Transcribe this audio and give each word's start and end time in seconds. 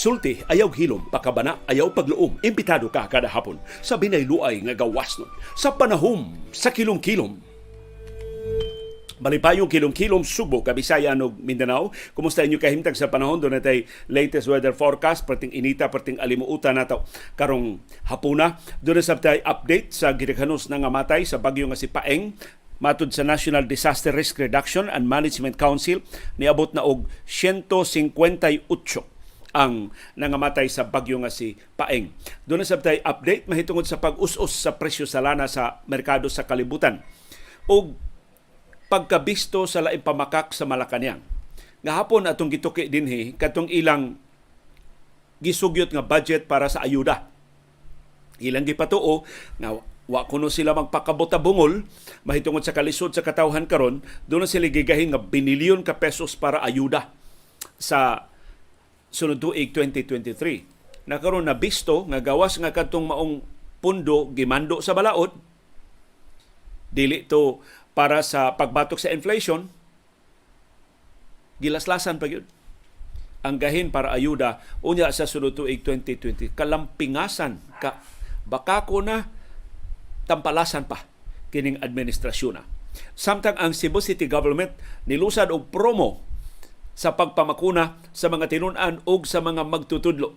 Sulti, 0.00 0.40
ayaw 0.48 0.72
hilom, 0.72 1.12
pakabana, 1.12 1.60
ayaw 1.68 1.92
pagluom. 1.92 2.40
Imbitado 2.40 2.88
ka 2.88 3.04
kada 3.04 3.28
hapon 3.28 3.60
sa 3.84 4.00
binayluay 4.00 4.64
nga 4.64 4.72
gawas 4.72 5.20
nun. 5.20 5.28
Sa 5.52 5.76
panahom, 5.76 6.40
sa 6.56 6.72
kilom-kilom. 6.72 7.36
Malipayong 9.20 9.68
kilom-kilom 9.68 10.24
Subo, 10.24 10.64
Kabisayan 10.64 11.20
ug 11.20 11.36
Mindanao. 11.36 11.92
Kumusta 12.16 12.40
inyo 12.40 12.56
kahimtang 12.56 12.96
sa 12.96 13.12
panahon? 13.12 13.44
Doon 13.44 13.60
natay 13.60 13.84
latest 14.08 14.48
weather 14.48 14.72
forecast, 14.72 15.28
perting 15.28 15.52
inita, 15.52 15.92
perting 15.92 16.16
alimuutan 16.16 16.80
nato 16.80 17.04
karong 17.36 17.84
hapuna. 18.08 18.56
Doon 18.80 18.96
na 18.96 19.04
sabtay 19.04 19.44
update 19.44 19.92
sa 19.92 20.16
gidaghanos 20.16 20.72
nga 20.72 20.88
matay 20.88 21.28
sa 21.28 21.36
bagyo 21.36 21.68
nga 21.68 21.76
si 21.76 21.92
Paeng 21.92 22.32
Matud 22.80 23.12
sa 23.12 23.20
National 23.20 23.68
Disaster 23.68 24.16
Risk 24.16 24.40
Reduction 24.40 24.88
and 24.88 25.04
Management 25.04 25.60
Council, 25.60 26.00
niabot 26.40 26.72
na 26.72 26.80
og 26.80 27.04
158 27.28 28.40
ang 29.50 29.90
nangamatay 30.14 30.70
sa 30.70 30.86
bagyo 30.86 31.18
nga 31.22 31.32
si 31.32 31.58
Paeng. 31.74 32.14
Doon 32.46 32.62
na 32.62 32.68
sabtay 32.68 33.02
update 33.02 33.50
mahitungod 33.50 33.86
sa 33.86 33.98
pag-us-us 33.98 34.52
sa 34.54 34.78
presyo 34.78 35.06
sa 35.06 35.22
lana 35.22 35.50
sa 35.50 35.82
merkado 35.90 36.30
sa 36.30 36.46
kalibutan. 36.46 37.02
Og 37.66 37.94
pagkabisto 38.90 39.66
sa 39.70 39.86
laing 39.86 40.02
pamakak 40.02 40.50
sa 40.50 40.66
Malacañang. 40.66 41.22
Nga 41.80 41.92
hapon 41.94 42.26
atong 42.26 42.50
gituki 42.50 42.90
dinhi 42.90 43.38
katong 43.38 43.70
ilang 43.70 44.18
gisugyot 45.40 45.94
nga 45.94 46.04
budget 46.04 46.44
para 46.50 46.68
sa 46.68 46.84
ayuda. 46.84 47.26
Ilang 48.42 48.68
gipatuo 48.68 49.24
nga 49.56 49.78
wa 50.10 50.26
kuno 50.26 50.50
sila 50.50 50.74
magpakabota 50.74 51.38
bungol 51.38 51.86
mahitungod 52.26 52.66
sa 52.66 52.74
kalisod 52.74 53.14
sa 53.14 53.22
katawhan 53.22 53.70
karon 53.70 54.02
doon 54.26 54.42
na 54.42 54.50
sila 54.50 54.66
gigahin 54.66 55.14
nga 55.14 55.22
binilyon 55.22 55.86
ka 55.86 56.02
pesos 56.02 56.34
para 56.34 56.58
ayuda 56.66 57.14
sa 57.78 58.26
sunod 59.10 59.42
tuig 59.42 59.74
2023 59.74 61.06
na 61.10 61.18
karon 61.18 61.50
na 61.50 61.58
bisto 61.58 62.06
nga 62.06 62.22
gawas 62.22 62.56
nga 62.58 62.70
katong 62.70 63.10
maong 63.10 63.34
pundo 63.82 64.30
gimando 64.30 64.78
sa 64.78 64.94
balaod. 64.94 65.34
Dili 66.90 67.26
to 67.26 67.62
para 67.94 68.22
sa 68.22 68.54
pagbatok 68.54 68.98
sa 69.02 69.10
inflation. 69.10 69.70
Gilaslasan 71.60 72.16
pa 72.16 72.30
gyud 72.30 72.46
ang 73.40 73.56
gahin 73.56 73.88
para 73.88 74.12
ayuda 74.12 74.60
unya 74.84 75.08
sa 75.12 75.24
sunod 75.24 75.56
tuig 75.56 75.80
2020 75.84 76.52
kalampingasan 76.52 77.58
ka. 77.80 78.00
Baka 78.44 78.84
ko 78.84 79.00
na 79.00 79.28
tampalasan 80.28 80.86
pa 80.86 81.08
kining 81.50 81.80
administrasyon 81.80 82.60
na. 82.60 82.64
Samtang 83.14 83.56
ang 83.56 83.72
Cebu 83.72 84.02
City 84.02 84.26
Government 84.26 84.74
nilusad 85.08 85.50
og 85.50 85.70
promo 85.72 86.20
sa 87.00 87.16
pagpamakuna 87.16 87.96
sa 88.12 88.28
mga 88.28 88.52
tinunan 88.52 89.00
ug 89.08 89.24
sa 89.24 89.40
mga 89.40 89.64
magtutudlo. 89.64 90.36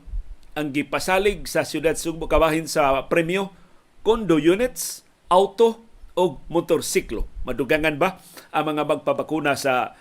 Ang 0.56 0.72
gipasalig 0.72 1.44
sa 1.44 1.67
siyudad 1.67 2.00
Sugbo 2.00 2.31
kabahin 2.31 2.72
sa 2.72 3.03
premyo 3.11 3.52
condo 4.00 4.39
units, 4.39 5.03
auto 5.28 5.84
o 6.16 6.39
motorsiklo. 6.47 7.28
Madugangan 7.44 8.00
ba 8.00 8.16
ang 8.56 8.72
mga 8.72 8.88
magpapakuna 8.88 9.59
sa 9.59 9.91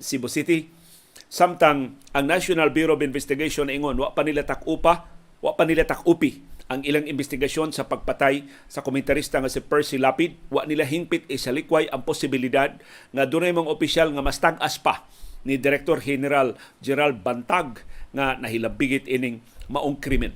Cebu 0.00 0.32
City? 0.32 0.72
Samtang 1.28 2.00
ang 2.16 2.24
National 2.24 2.72
Bureau 2.72 2.96
of 2.96 3.04
Investigation 3.04 3.68
ingon 3.68 4.00
wa 4.00 4.16
pa 4.16 4.24
nila 4.24 4.48
takupa, 4.48 5.12
wa 5.44 5.52
pa 5.52 5.68
nila 5.68 5.84
takupi 5.84 6.40
ang 6.72 6.80
ilang 6.80 7.04
investigasyon 7.04 7.76
sa 7.76 7.84
pagpatay 7.84 8.48
sa 8.72 8.80
komentarista 8.80 9.36
nga 9.36 9.52
si 9.52 9.60
Percy 9.60 10.00
Lapid. 10.00 10.48
Wa 10.48 10.64
nila 10.64 10.88
hingpit 10.88 11.28
isalikway 11.28 11.92
ang 11.92 12.08
posibilidad 12.08 12.72
nga 13.12 13.28
dunay 13.28 13.52
mga 13.52 13.68
opisyal 13.68 14.08
nga 14.16 14.24
mas 14.24 14.40
tag-as 14.40 14.80
pa 14.80 15.04
ni 15.46 15.56
Director 15.56 16.02
General 16.02 16.58
Gerald 16.82 17.22
Bantag 17.22 17.86
nga 18.10 18.34
nahilabigit 18.34 19.06
ining 19.06 19.40
maong 19.70 20.02
krimen. 20.02 20.34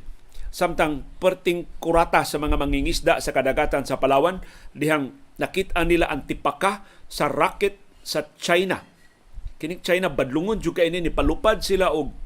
Samtang 0.50 1.06
perting 1.19 1.67
kurata 1.83 2.22
sa 2.22 2.39
mga 2.39 2.58
mangingisda 2.58 3.18
sa 3.18 3.34
kadagatan 3.34 3.86
sa 3.86 3.98
Palawan, 3.98 4.42
dihang 4.74 5.14
nakita 5.39 5.83
nila 5.83 6.11
ang 6.11 6.27
tipaka 6.27 6.86
sa 7.11 7.27
racket 7.27 7.79
sa 8.07 8.27
China. 8.39 8.83
Kining 9.61 9.84
China 9.84 10.08
badlungon 10.08 10.58
jud 10.58 10.79
kay 10.79 10.89
ni 10.89 11.13
palupad 11.13 11.61
sila 11.61 11.92
og 11.92 12.17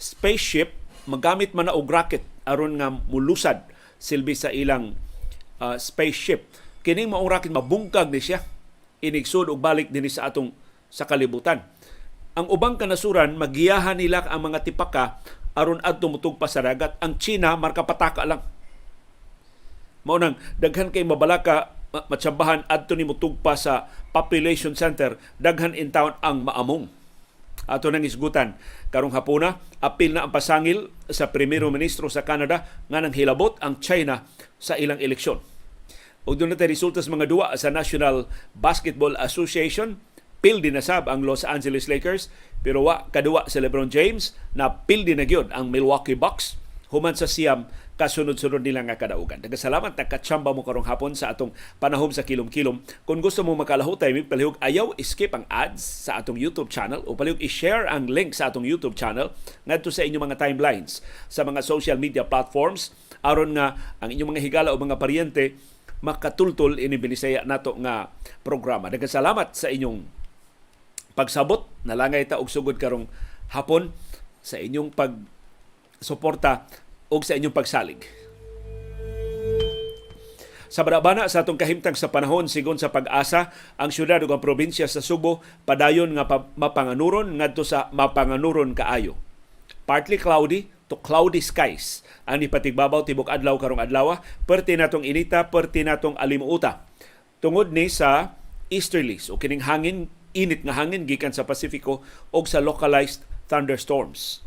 spaceship 0.00 0.74
magamit 1.06 1.54
man 1.54 1.70
og 1.70 1.86
rocket 1.86 2.24
aron 2.48 2.80
nga 2.80 2.90
mulusad 2.90 3.68
silbi 4.00 4.34
sa 4.34 4.50
ilang 4.50 4.96
uh, 5.62 5.76
spaceship. 5.78 6.50
Kining 6.82 7.12
maong 7.12 7.30
rocket 7.30 7.52
mabungkag 7.52 8.10
ni 8.10 8.18
siya 8.18 8.42
inigsud 9.00 9.48
og 9.48 9.60
balik 9.60 9.88
dinhi 9.88 10.12
sa 10.12 10.28
atong 10.28 10.52
sa 10.90 11.06
kalibutan. 11.06 11.62
Ang 12.34 12.50
ubang 12.50 12.76
kanasuran 12.76 13.38
magiyahan 13.38 13.98
nila 13.98 14.26
ang 14.26 14.50
mga 14.50 14.66
tipaka 14.66 15.22
aron 15.54 15.82
adto 15.82 16.10
mutugpa 16.10 16.46
sa 16.46 16.62
dagat. 16.62 16.98
Ang 16.98 17.18
China 17.18 17.54
markapataka 17.58 18.22
lang. 18.26 18.42
Mao 20.02 20.18
nang 20.18 20.38
daghan 20.58 20.90
kay 20.90 21.06
mabalaka 21.06 21.74
matsabahan 21.90 22.66
adto 22.70 22.94
ni 22.94 23.02
mutugpa 23.02 23.58
sa 23.58 23.90
population 24.14 24.78
center 24.78 25.18
daghan 25.42 25.74
in 25.74 25.90
town 25.90 26.14
ang 26.22 26.46
maamong 26.46 26.86
ato 27.66 27.90
nang 27.90 28.06
isgutan 28.06 28.54
karong 28.94 29.14
hapuna 29.14 29.58
apil 29.82 30.14
na 30.14 30.26
ang 30.26 30.32
pasangil 30.32 30.90
sa 31.10 31.30
primero 31.34 31.68
ministro 31.68 32.06
sa 32.10 32.26
Canada 32.26 32.66
nga 32.90 32.98
nang 33.02 33.14
hilabot 33.14 33.58
ang 33.62 33.82
China 33.82 34.26
sa 34.56 34.78
ilang 34.78 35.02
eleksyon. 35.02 35.42
Doon 36.30 36.54
natin 36.54 36.70
resulta 36.70 37.02
sa 37.02 37.10
mga 37.10 37.26
duwa 37.26 37.50
sa 37.58 37.74
National 37.74 38.30
Basketball 38.54 39.18
Association 39.18 39.98
pildi 40.40 40.72
na 40.72 40.80
sab 40.80 41.08
ang 41.08 41.24
Los 41.24 41.44
Angeles 41.44 41.86
Lakers 41.88 42.32
pero 42.60 42.84
wa 42.84 43.08
kaduwa 43.12 43.48
sa 43.48 43.60
LeBron 43.60 43.92
James 43.92 44.36
na 44.56 44.68
pildi 44.84 45.16
na 45.16 45.24
gyud 45.24 45.52
ang 45.52 45.68
Milwaukee 45.72 46.16
Bucks 46.16 46.60
human 46.90 47.14
sa 47.14 47.30
siyam 47.30 47.70
kasunod-sunod 48.00 48.64
nila 48.64 48.80
nga 48.88 48.96
kadaugan. 48.96 49.44
Nagkasalamat 49.44 49.92
na 49.92 50.08
katsamba 50.08 50.56
mo 50.56 50.64
karong 50.64 50.88
hapon 50.88 51.12
sa 51.12 51.36
atong 51.36 51.52
panahom 51.76 52.08
sa 52.08 52.24
kilom-kilom. 52.24 52.80
Kung 53.04 53.20
gusto 53.20 53.44
mo 53.44 53.52
makalahutay, 53.52 54.16
may 54.16 54.24
palihog 54.24 54.56
ayaw 54.64 54.96
skip 55.04 55.36
ang 55.36 55.44
ads 55.52 56.08
sa 56.08 56.16
atong 56.16 56.40
YouTube 56.40 56.72
channel 56.72 57.04
o 57.04 57.12
palihog 57.12 57.36
i-share 57.44 57.84
ang 57.84 58.08
link 58.08 58.32
sa 58.32 58.48
atong 58.48 58.64
YouTube 58.64 58.96
channel 58.96 59.36
ngadto 59.68 59.92
sa 59.92 60.00
inyong 60.08 60.32
mga 60.32 60.40
timelines 60.40 61.04
sa 61.28 61.44
mga 61.44 61.60
social 61.60 62.00
media 62.00 62.24
platforms 62.24 62.96
aron 63.20 63.52
nga 63.52 63.76
ang 64.00 64.08
inyong 64.08 64.32
mga 64.32 64.42
higala 64.48 64.68
o 64.72 64.80
mga 64.80 64.96
paryente 64.96 65.60
makatultol 66.00 66.80
ini 66.80 66.96
binisaya 66.96 67.44
nato 67.44 67.76
nga 67.84 68.08
programa. 68.40 68.88
Nagkasalamat 68.88 69.52
sa 69.52 69.68
inyong 69.68 70.19
pagsabot. 71.16 71.66
Nalangay 71.86 72.26
ta 72.28 72.38
og 72.38 72.52
sugod 72.52 72.76
karong 72.76 73.10
hapon 73.50 73.94
sa 74.40 74.56
inyong 74.56 74.94
pag 74.94 75.16
suporta 76.00 76.64
o 77.12 77.20
sa 77.20 77.36
inyong 77.36 77.54
pagsalig. 77.54 78.06
Sa 80.70 80.86
barabana 80.86 81.26
sa 81.26 81.42
atong 81.42 81.58
kahimtang 81.58 81.98
sa 81.98 82.14
panahon 82.14 82.46
sigon 82.46 82.78
sa 82.78 82.94
pag-asa, 82.94 83.50
ang 83.74 83.90
syudad 83.90 84.22
ug 84.22 84.30
ang 84.30 84.38
probinsya 84.38 84.86
sa 84.86 85.02
Subo 85.02 85.42
padayon 85.66 86.14
nga 86.14 86.30
mapanganuron 86.54 87.42
ngadto 87.42 87.66
sa 87.66 87.90
mapanganuron 87.90 88.70
kaayo. 88.78 89.18
Partly 89.82 90.14
cloudy 90.14 90.70
to 90.86 90.94
cloudy 91.02 91.42
skies 91.42 92.06
ang 92.22 92.46
ipatigbabaw 92.46 93.02
tibok 93.02 93.34
adlaw 93.34 93.58
karong 93.58 93.82
adlaw, 93.82 94.22
perti 94.46 94.78
natong 94.78 95.02
inita, 95.02 95.50
perti 95.50 95.82
natong 95.82 96.14
alimuuta. 96.14 96.86
Tungod 97.42 97.74
ni 97.74 97.90
sa 97.90 98.38
easterlies 98.70 99.26
o 99.26 99.42
kining 99.42 99.66
hangin 99.66 100.06
init 100.32 100.62
nga 100.62 100.78
hangin 100.78 101.06
gikan 101.06 101.34
sa 101.34 101.46
Pasifiko 101.46 102.04
o 102.30 102.38
sa 102.46 102.62
localized 102.62 103.26
thunderstorms. 103.50 104.46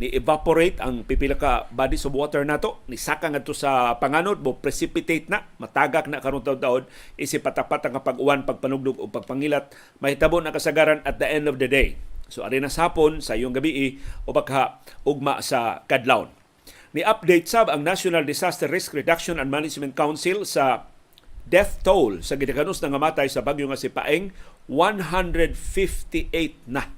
Ni 0.00 0.08
evaporate 0.08 0.80
ang 0.80 1.04
pipila 1.04 1.36
ka 1.36 1.68
bodies 1.68 2.08
of 2.08 2.16
water 2.16 2.40
nato. 2.48 2.80
Ni 2.88 2.96
saka 2.96 3.28
ngadto 3.28 3.52
sa 3.52 4.00
panganod 4.00 4.40
mo 4.40 4.56
precipitate 4.56 5.28
na 5.28 5.44
matagak 5.60 6.08
na 6.08 6.24
karon 6.24 6.40
taud-taud 6.40 6.88
isip 7.20 7.44
patapat 7.44 7.84
ang 7.84 8.00
pag-uwan 8.00 8.48
pagpanugdog 8.48 8.96
o 8.96 9.12
pagpangilat. 9.12 9.76
Mahitabo 10.00 10.40
na 10.40 10.54
kasagaran 10.54 11.04
at 11.04 11.20
the 11.20 11.28
end 11.28 11.44
of 11.44 11.60
the 11.60 11.68
day. 11.68 12.00
So 12.32 12.40
ari 12.40 12.64
na 12.64 12.72
sapon 12.72 13.20
sa 13.20 13.36
iyong 13.36 13.52
gabi 13.52 14.00
o 14.24 14.32
baka 14.32 14.80
ugma 15.04 15.44
sa 15.44 15.84
kadlawon. 15.84 16.32
Ni 16.96 17.04
update 17.04 17.48
sab 17.48 17.68
ang 17.68 17.84
National 17.84 18.24
Disaster 18.24 18.72
Risk 18.72 18.96
Reduction 18.96 19.36
and 19.36 19.52
Management 19.52 19.92
Council 19.92 20.48
sa 20.48 20.88
death 21.44 21.84
toll 21.84 22.24
sa 22.24 22.40
gidakanos 22.40 22.80
nga 22.80 22.96
matay 22.96 23.28
sa 23.28 23.44
bagyo 23.44 23.68
nga 23.68 23.76
si 23.76 23.92
Paeng 23.92 24.32
158 24.70 26.28
na. 26.70 26.90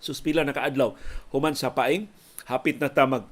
Suspila 0.00 0.44
na 0.44 0.52
kaadlaw 0.52 0.96
human 1.32 1.56
sa 1.56 1.72
paing 1.72 2.08
hapit 2.44 2.76
na 2.80 2.92
ta 2.92 3.08
mag 3.08 3.24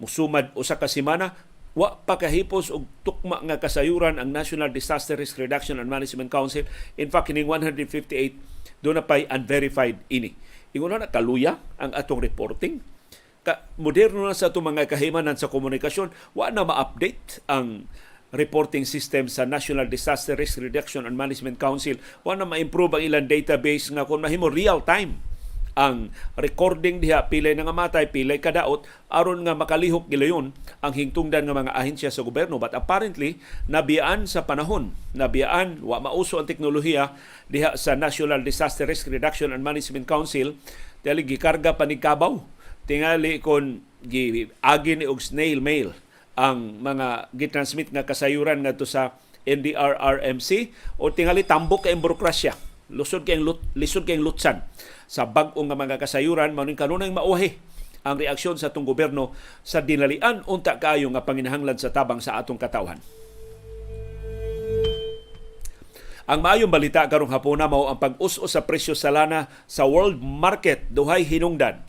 musumad 0.00 0.52
usa 0.56 0.76
ka 0.76 0.88
semana 0.88 1.36
wa 1.76 1.96
pa 2.02 2.18
kahipos 2.18 2.72
og 2.72 2.88
tukma 3.06 3.38
nga 3.46 3.62
kasayuran 3.62 4.18
ang 4.18 4.34
National 4.34 4.74
Disaster 4.74 5.14
Risk 5.14 5.38
Reduction 5.38 5.78
and 5.78 5.86
Management 5.86 6.28
Council. 6.28 6.66
In 6.98 7.08
fact 7.08 7.30
kining 7.30 7.46
158 7.46 8.36
do 8.82 8.90
na 8.90 9.04
pay 9.04 9.28
unverified 9.30 10.02
ini. 10.10 10.34
Ingon 10.74 11.02
na 11.02 11.10
kaluya 11.10 11.58
ang 11.78 11.94
atong 11.94 12.22
reporting. 12.22 12.82
Ka 13.40 13.64
moderno 13.80 14.26
na 14.26 14.36
sa 14.36 14.52
itong 14.52 14.74
mga 14.74 14.90
kahimanan 14.90 15.38
sa 15.38 15.48
komunikasyon. 15.48 16.12
Wa 16.36 16.52
na 16.52 16.66
ma-update 16.66 17.42
ang 17.48 17.88
reporting 18.30 18.86
system 18.86 19.26
sa 19.26 19.46
National 19.46 19.90
Disaster 19.90 20.38
Risk 20.38 20.62
Reduction 20.62 21.06
and 21.06 21.18
Management 21.18 21.58
Council. 21.58 21.98
Wa 22.22 22.38
na 22.38 22.46
ma-improve 22.46 22.98
ang 22.98 23.02
ilang 23.02 23.26
database 23.26 23.90
nga 23.90 24.06
kung 24.06 24.22
mahimo 24.22 24.50
real 24.50 24.82
time 24.82 25.18
ang 25.78 26.10
recording 26.34 26.98
diha. 26.98 27.30
Pilay 27.30 27.54
nga 27.54 27.70
matay 27.70 28.10
pilay 28.10 28.42
kadaot. 28.42 28.86
Aron 29.10 29.46
nga 29.46 29.54
makalihok 29.54 30.10
gilayon 30.10 30.52
ang 30.82 30.92
hingtungdan 30.94 31.46
nga 31.46 31.56
mga 31.56 31.74
ahensya 31.74 32.10
sa 32.10 32.26
gobyerno. 32.26 32.58
But 32.58 32.74
apparently 32.74 33.38
nabiyaan 33.70 34.26
sa 34.26 34.46
panahon. 34.46 34.94
Nabiyaan 35.14 35.82
wa 35.82 36.02
mauso 36.02 36.38
ang 36.38 36.46
teknolohiya 36.46 37.14
diha 37.50 37.74
sa 37.78 37.94
National 37.94 38.42
Disaster 38.42 38.86
Risk 38.86 39.10
Reduction 39.10 39.54
and 39.54 39.62
Management 39.62 40.06
Council. 40.10 40.58
Dali 41.00 41.24
gikarga 41.24 41.74
panigkabaw. 41.74 42.42
Tingali 42.84 43.38
kon 43.38 43.82
gi 44.04 44.48
agi 44.64 44.96
ni 44.96 45.04
og 45.04 45.20
snail 45.20 45.60
mail 45.62 45.92
ang 46.40 46.80
mga 46.80 47.28
gitransmit 47.36 47.92
nga 47.92 48.08
kasayuran 48.08 48.64
ngadto 48.64 48.88
sa 48.88 49.12
NDRRMC 49.44 50.72
o 50.96 51.12
tingali 51.12 51.44
tambok 51.44 51.84
kay 51.84 51.96
burokrasya 52.00 52.56
lusod 52.90 53.22
kay 53.22 53.38
lut, 53.38 53.62
lisod 53.78 54.02
kay 54.02 54.18
lutsan 54.18 54.66
sa 55.06 55.28
bag-o 55.28 55.60
nga 55.62 55.78
mga 55.78 56.00
kasayuran 56.00 56.56
mao 56.56 56.66
ning 56.66 56.78
kanunay 56.78 57.12
mauhi 57.12 57.54
ang 58.02 58.16
reaksyon 58.16 58.56
sa 58.56 58.72
atong 58.72 58.88
gobyerno 58.88 59.36
sa 59.60 59.84
dinalian 59.84 60.42
unta 60.48 60.80
kaayo 60.80 61.12
nga 61.12 61.22
panginahanglan 61.22 61.76
sa 61.76 61.92
tabang 61.92 62.18
sa 62.18 62.40
atong 62.40 62.56
katawhan. 62.56 62.96
Ang 66.30 66.40
maayong 66.46 66.70
balita 66.70 67.04
karong 67.10 67.34
hapuna 67.34 67.66
mao 67.66 67.90
ang 67.90 67.98
pag-us-us 67.98 68.54
sa 68.54 68.62
presyo 68.62 68.94
sa 68.94 69.10
lana 69.10 69.50
sa 69.66 69.84
world 69.84 70.22
market 70.22 70.86
duhay 70.88 71.26
hinungdan. 71.26 71.82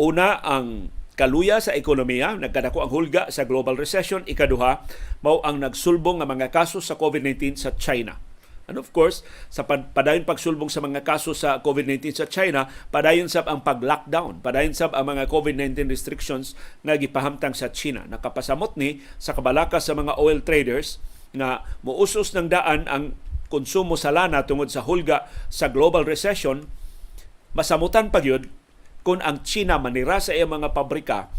Una 0.00 0.40
ang 0.40 0.88
kaluya 1.22 1.62
sa 1.62 1.70
ekonomiya, 1.70 2.34
nagkadako 2.34 2.82
ang 2.82 2.90
hulga 2.90 3.30
sa 3.30 3.46
global 3.46 3.78
recession, 3.78 4.26
ikaduha 4.26 4.82
mao 5.22 5.38
ang 5.46 5.62
nagsulbong 5.62 6.18
nga 6.18 6.26
mga 6.26 6.50
kaso 6.50 6.82
sa 6.82 6.98
COVID-19 6.98 7.54
sa 7.54 7.70
China. 7.78 8.18
And 8.66 8.74
of 8.74 8.90
course, 8.90 9.22
sa 9.46 9.62
padayon 9.62 10.26
pagsulbong 10.26 10.66
sa 10.66 10.82
mga 10.82 11.06
kaso 11.06 11.30
sa 11.30 11.62
COVID-19 11.62 12.10
sa 12.10 12.26
China, 12.26 12.66
padayon 12.90 13.30
sab 13.30 13.46
ang 13.46 13.62
pag-lockdown, 13.62 14.42
padayon 14.42 14.74
sab 14.74 14.98
ang 14.98 15.14
mga 15.14 15.30
COVID-19 15.30 15.86
restrictions 15.86 16.58
nga 16.82 16.98
gipahamtang 16.98 17.54
sa 17.54 17.70
China. 17.70 18.02
Nakapasamot 18.10 18.74
ni 18.74 18.98
sa 19.22 19.30
kabalaka 19.30 19.78
sa 19.78 19.94
mga 19.94 20.18
oil 20.18 20.42
traders 20.42 20.98
nga 21.38 21.62
muusos 21.86 22.34
ng 22.34 22.50
daan 22.50 22.90
ang 22.90 23.14
konsumo 23.46 23.94
sa 23.94 24.10
lana 24.10 24.42
tungod 24.42 24.74
sa 24.74 24.82
hulga 24.82 25.30
sa 25.54 25.70
global 25.70 26.02
recession, 26.02 26.66
masamutan 27.54 28.10
pa 28.10 28.18
gyud 28.18 28.50
kung 29.02 29.18
ang 29.22 29.42
China 29.42 29.78
manira 29.78 30.22
sa 30.22 30.34
iyang 30.34 30.50
mga 30.62 30.74
pabrika, 30.74 31.30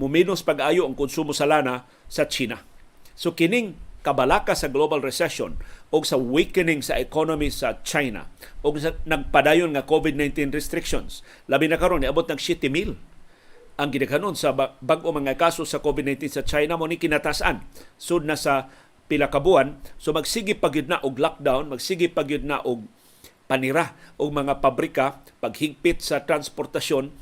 muminos 0.00 0.44
pag-ayo 0.44 0.84
ang 0.84 0.96
konsumo 0.96 1.32
sa 1.32 1.48
lana 1.48 1.88
sa 2.08 2.28
China. 2.28 2.64
So 3.16 3.32
kining 3.32 3.76
kabalaka 4.04 4.54
sa 4.54 4.70
global 4.70 5.02
recession 5.02 5.58
o 5.90 5.98
sa 6.06 6.14
weakening 6.14 6.84
sa 6.84 7.00
economy 7.00 7.50
sa 7.50 7.80
China 7.82 8.30
o 8.62 8.70
sa 8.78 8.94
nagpadayon 9.02 9.74
nga 9.74 9.82
COVID-19 9.82 10.54
restrictions, 10.54 11.26
labi 11.50 11.66
na 11.66 11.80
karon 11.80 12.04
niabot 12.04 12.24
ng 12.28 12.38
7,000 12.38 13.16
ang 13.76 13.92
gidaghanon 13.92 14.32
sa 14.32 14.56
bag-o 14.56 15.12
mga 15.12 15.36
kaso 15.36 15.68
sa 15.68 15.84
COVID-19 15.84 16.32
sa 16.32 16.42
China 16.48 16.80
mo 16.80 16.88
ni 16.88 16.96
kinatasan 16.96 17.60
sud 18.00 18.24
na 18.24 18.32
sa 18.32 18.72
pila 19.06 19.28
ka 19.28 19.36
buwan 19.36 19.76
so 20.00 20.16
magsige 20.16 20.56
pagyud 20.56 20.88
na 20.88 20.96
og 21.04 21.20
lockdown 21.20 21.68
magsige 21.68 22.08
pagyud 22.08 22.42
na 22.48 22.64
og 22.64 22.88
panira 23.46 23.94
og 24.18 24.34
mga 24.34 24.58
pabrika 24.62 25.22
paghigpit 25.42 26.02
sa 26.02 26.22
transportasyon 26.22 27.14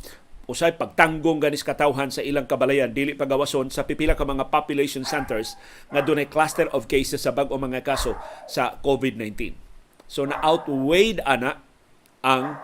usay 0.44 0.76
pagtanggong 0.76 1.40
ganis 1.40 1.64
katawhan 1.64 2.12
sa 2.12 2.20
ilang 2.20 2.44
kabalayan 2.44 2.92
dili 2.92 3.16
pagawason 3.16 3.72
sa 3.72 3.88
pipila 3.88 4.12
ka 4.12 4.28
mga 4.28 4.52
population 4.52 5.04
centers 5.04 5.56
nga 5.88 6.04
dunay 6.04 6.28
cluster 6.28 6.68
of 6.76 6.84
cases 6.84 7.24
sa 7.24 7.32
bag-o 7.32 7.56
mga 7.56 7.80
kaso 7.80 8.12
sa 8.44 8.76
COVID-19 8.84 9.56
so 10.04 10.28
na 10.28 10.36
outweighed 10.44 11.24
ana 11.24 11.64
ang 12.24 12.56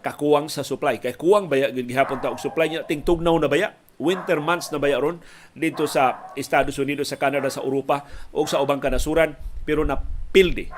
kakuwang 0.00 0.46
sa 0.46 0.62
supply. 0.62 1.02
Kay 1.02 1.18
kuwang 1.18 1.50
baya 1.50 1.74
gihapon 1.74 2.22
ta 2.22 2.30
og 2.30 2.40
supply 2.40 2.70
niya 2.70 2.86
ting 2.86 3.02
tugnaw 3.02 3.36
na 3.36 3.50
baya. 3.50 3.74
Winter 3.98 4.38
months 4.38 4.70
na 4.70 4.78
baya 4.78 5.02
ron 5.02 5.18
dito 5.58 5.90
sa 5.90 6.30
Estados 6.38 6.78
Unidos, 6.78 7.10
sa 7.10 7.18
Canada, 7.18 7.50
sa 7.50 7.66
Europa 7.66 8.06
o 8.30 8.46
sa 8.46 8.62
ubang 8.62 8.78
kanasuran 8.78 9.34
pero 9.66 9.82
napildi 9.82 10.70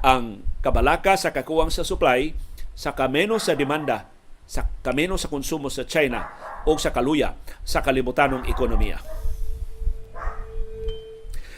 ang 0.00 0.40
kabalaka 0.62 1.18
sa 1.18 1.34
kakuwang 1.34 1.68
sa 1.68 1.82
supply 1.82 2.32
sa 2.72 2.96
kameno 2.96 3.36
sa 3.36 3.52
demanda 3.52 4.08
sa 4.48 4.64
kameno 4.80 5.18
sa 5.20 5.28
konsumo 5.28 5.68
sa 5.68 5.84
China 5.84 6.30
o 6.64 6.78
sa 6.78 6.94
kaluya 6.94 7.34
sa 7.62 7.82
kalibutanong 7.82 8.46
ekonomiya. 8.46 9.02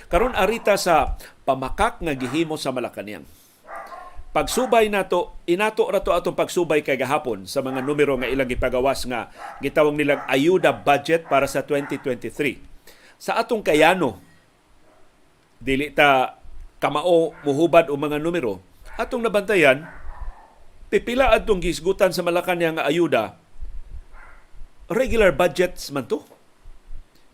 Karon 0.09 0.37
arita 0.37 0.79
sa 0.79 1.17
pamakak 1.45 2.01
nga 2.01 2.15
gihimo 2.15 2.55
sa 2.57 2.71
Malacañang 2.71 3.27
pagsubay 4.35 4.91
nato 4.91 5.39
inato 5.47 5.87
ra 5.87 6.03
to 6.03 6.11
atong 6.11 6.35
pagsubay 6.35 6.83
kay 6.83 6.99
gahapon 6.99 7.47
sa 7.47 7.63
mga 7.63 7.87
numero 7.87 8.19
nga 8.19 8.27
ilang 8.27 8.51
gipagawas 8.51 9.07
nga 9.07 9.31
gitawag 9.63 9.95
nilang 9.95 10.27
ayuda 10.27 10.75
budget 10.75 11.31
para 11.31 11.47
sa 11.47 11.63
2023 11.63 12.35
sa 13.15 13.39
atong 13.39 13.63
kayano 13.63 14.19
dili 15.63 15.95
ta 15.95 16.35
kamao 16.83 17.31
muhubad 17.47 17.87
o 17.87 17.95
mga 17.95 18.19
numero 18.19 18.59
atong 18.95 19.23
nabantayan 19.23 19.87
pipila 20.91 21.35
adtong 21.35 21.63
gisgutan 21.63 22.15
sa 22.15 22.23
Malacañang 22.23 22.79
nga 22.79 22.87
ayuda 22.87 23.35
regular 24.91 25.35
budgets 25.35 25.91
man 25.91 26.07
to 26.07 26.23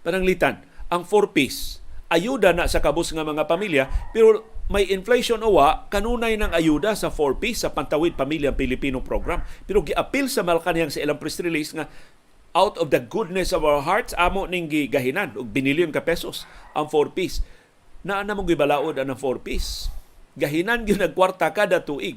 pananglitan 0.01 0.65
ang 0.89 1.05
4 1.05 1.37
piece 1.37 1.85
ayuda 2.09 2.57
na 2.57 2.67
sa 2.67 2.83
kabus 2.83 3.13
nga 3.13 3.27
mga 3.27 3.45
pamilya 3.47 3.85
pero 4.11 4.61
may 4.71 4.87
inflation 4.87 5.43
owa 5.43 5.91
kanunay 5.91 6.39
ng 6.39 6.55
ayuda 6.55 6.95
sa 6.95 7.11
4P 7.11 7.59
sa 7.59 7.75
Pantawid 7.75 8.15
Pamilyang 8.15 8.55
Pilipino 8.55 9.03
program. 9.03 9.43
Pero 9.67 9.83
giapil 9.83 10.31
sa 10.31 10.47
Malacanang 10.47 10.95
sa 10.95 11.03
ilang 11.03 11.19
press 11.19 11.43
release 11.43 11.75
nga 11.75 11.91
out 12.55 12.79
of 12.79 12.95
the 12.95 13.03
goodness 13.03 13.51
of 13.51 13.67
our 13.67 13.83
hearts 13.83 14.15
amo 14.15 14.47
ning 14.47 14.71
gigahinan 14.71 15.35
og 15.35 15.51
binilyon 15.51 15.91
ka 15.91 16.07
pesos 16.07 16.47
ang 16.71 16.87
4Ps. 16.87 17.43
Naa 18.07 18.23
na 18.23 18.39
mong 18.39 18.47
gibalaod 18.47 18.95
ang 18.95 19.11
4Ps. 19.11 19.91
Gahinan 20.41 20.89
gyud 20.89 20.97
nagkwarta 20.97 21.53
kada 21.53 21.85
tuig. 21.85 22.17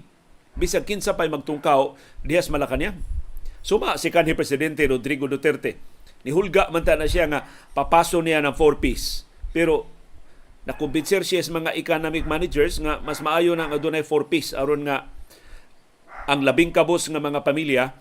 Bisag 0.56 0.88
kinsa 0.88 1.20
pay 1.20 1.28
magtungkaw 1.28 2.00
dihas 2.24 2.48
Malacanang. 2.48 3.04
Suma 3.60 4.00
si 4.00 4.08
kanhi 4.08 4.32
presidente 4.32 4.88
Rodrigo 4.88 5.28
Duterte. 5.28 5.76
Nihulga 6.24 6.72
man 6.72 6.88
ta 6.88 6.96
na 6.96 7.04
siya 7.04 7.28
nga 7.28 7.44
papaso 7.76 8.24
niya 8.24 8.40
ng 8.40 8.56
4Ps. 8.56 9.28
Pero 9.52 9.92
nakumbinser 10.64 11.28
siya 11.28 11.44
sa 11.44 11.52
mga 11.60 11.76
economic 11.76 12.24
managers 12.24 12.80
nga 12.80 13.04
mas 13.04 13.20
maayo 13.20 13.52
na 13.60 13.68
nga 13.68 13.80
dunay 13.80 14.04
4 14.04 14.32
piece 14.32 14.56
aron 14.56 14.88
nga 14.88 15.12
ang 16.24 16.40
labing 16.48 16.72
kabos 16.72 17.12
nga 17.12 17.20
mga 17.20 17.44
pamilya 17.44 17.92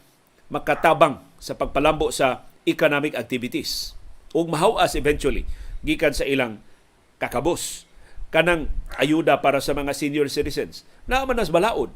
makatabang 0.47 1.19
sa 1.43 1.59
pagpalambo 1.59 2.15
sa 2.15 2.47
economic 2.63 3.19
activities 3.19 3.99
ug 4.31 4.47
mahawas 4.47 4.95
eventually 4.95 5.43
gikan 5.83 6.15
sa 6.15 6.23
ilang 6.23 6.63
kakabos 7.19 7.83
kanang 8.33 8.73
ayuda 8.97 9.45
para 9.45 9.61
sa 9.61 9.77
mga 9.77 9.93
senior 9.93 10.27
citizens. 10.33 10.89
Na 11.05 11.23
man 11.29 11.37
nas 11.37 11.53
balaod. 11.53 11.93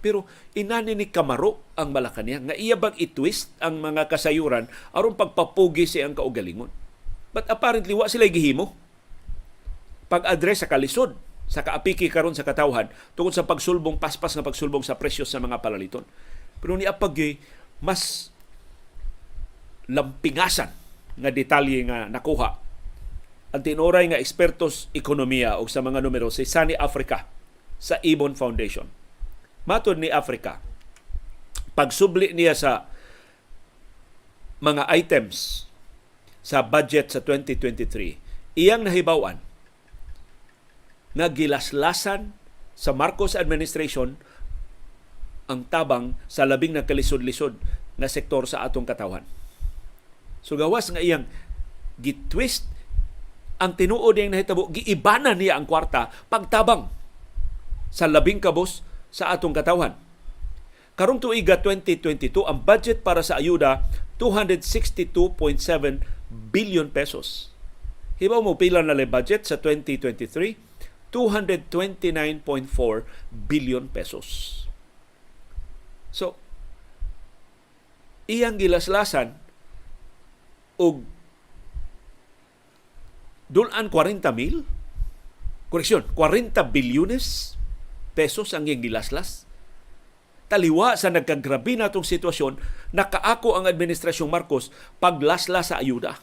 Pero 0.00 0.24
inani 0.56 0.96
ni 0.96 1.06
Kamaro 1.12 1.60
ang 1.76 1.92
Malacanang 1.92 2.48
nga 2.48 2.56
iya 2.56 2.74
bang 2.74 2.96
i-twist 2.96 3.52
ang 3.60 3.80
mga 3.84 4.08
kasayuran 4.08 4.68
aron 4.96 5.14
pagpapugi 5.14 5.84
siya 5.84 6.08
ang 6.08 6.16
kaugalingon? 6.16 6.72
But 7.36 7.52
apparently 7.52 7.92
wa 7.92 8.08
sila 8.08 8.26
gihimo. 8.26 8.72
Pag-address 10.08 10.64
sa 10.64 10.70
kalisod 10.70 11.18
sa 11.46 11.62
kaapiki 11.62 12.10
karon 12.10 12.34
sa 12.34 12.42
katawhan 12.42 12.90
tungod 13.14 13.34
sa 13.34 13.46
pagsulbong 13.46 14.02
paspas 14.02 14.34
nga 14.34 14.42
pagsulbong 14.42 14.82
sa 14.82 14.98
presyo 14.98 15.22
sa 15.22 15.38
mga 15.38 15.60
palaliton. 15.62 16.02
Pero 16.58 16.74
ni 16.74 16.88
apag 16.88 17.38
mas 17.78 18.32
lampingasan 19.86 20.72
nga 21.16 21.30
detalye 21.30 21.84
nga 21.86 22.08
nakuha 22.08 22.65
ang 23.56 23.64
tinuray 23.64 24.04
nga 24.12 24.20
ekspertos 24.20 24.92
ekonomiya 24.92 25.56
o 25.56 25.64
sa 25.64 25.80
mga 25.80 26.04
numero 26.04 26.28
sa 26.28 26.44
Sunny 26.44 26.76
Africa 26.76 27.24
sa 27.80 27.96
Ibon 28.04 28.36
Foundation. 28.36 28.84
Matod 29.64 29.96
ni 29.96 30.12
Africa, 30.12 30.60
pagsubli 31.72 32.36
niya 32.36 32.52
sa 32.52 32.84
mga 34.60 34.84
items 34.92 35.64
sa 36.44 36.60
budget 36.60 37.16
sa 37.16 37.24
2023, 37.24 38.60
iyang 38.60 38.84
nahibawan 38.84 39.40
nga 41.16 41.26
gilaslasan 41.32 42.36
sa 42.76 42.92
Marcos 42.92 43.32
administration 43.32 44.20
ang 45.48 45.64
tabang 45.72 46.12
sa 46.28 46.44
labing 46.44 46.76
nagkalisod-lisod 46.76 47.56
na 47.96 48.04
sektor 48.04 48.44
sa 48.44 48.68
atong 48.68 48.84
katawan. 48.84 49.24
So 50.44 50.60
gawas 50.60 50.92
nga 50.92 51.00
iyang 51.00 51.24
gitwist 51.96 52.75
ang 53.56 53.72
tinuod 53.76 54.16
niyang 54.16 54.32
nahitabo, 54.36 54.68
giibana 54.68 55.32
niya 55.32 55.56
ang 55.56 55.64
kwarta 55.64 56.12
pagtabang 56.28 56.88
sa 57.88 58.04
labing 58.04 58.40
kabos 58.40 58.84
sa 59.08 59.32
atong 59.32 59.56
katawan. 59.56 59.96
Karong 60.96 61.20
tuiga 61.20 61.60
2022, 61.60 62.44
ang 62.44 62.60
budget 62.64 63.04
para 63.04 63.20
sa 63.20 63.36
ayuda 63.40 63.84
262.7 64.20 66.00
billion 66.52 66.88
pesos. 66.88 67.52
Hibaw 68.16 68.40
mo 68.40 68.56
pila 68.56 68.80
na 68.80 68.96
budget 69.04 69.44
sa 69.44 69.60
2023? 69.60 70.56
229.4 71.12 72.40
billion 73.32 73.84
pesos. 73.92 74.64
So, 76.12 76.36
iyang 78.24 78.56
gilaslasan 78.56 79.36
og 80.80 81.04
dulan 83.52 83.88
40 83.90 84.22
mil? 84.34 84.66
Koreksyon 85.70 86.06
40 86.14 86.54
bilyones 86.70 87.58
pesos 88.16 88.54
ang 88.54 88.70
iyang 88.70 88.80
gilaslas 88.80 89.46
taliwa 90.46 90.94
sa 90.94 91.10
nagkagrabi 91.10 91.74
natong 91.74 92.06
sitwasyon 92.06 92.58
nakaako 92.94 93.58
ang 93.58 93.66
administrasyong 93.66 94.30
Marcos 94.30 94.70
paglasla 95.02 95.66
sa 95.66 95.82
ayuda. 95.82 96.22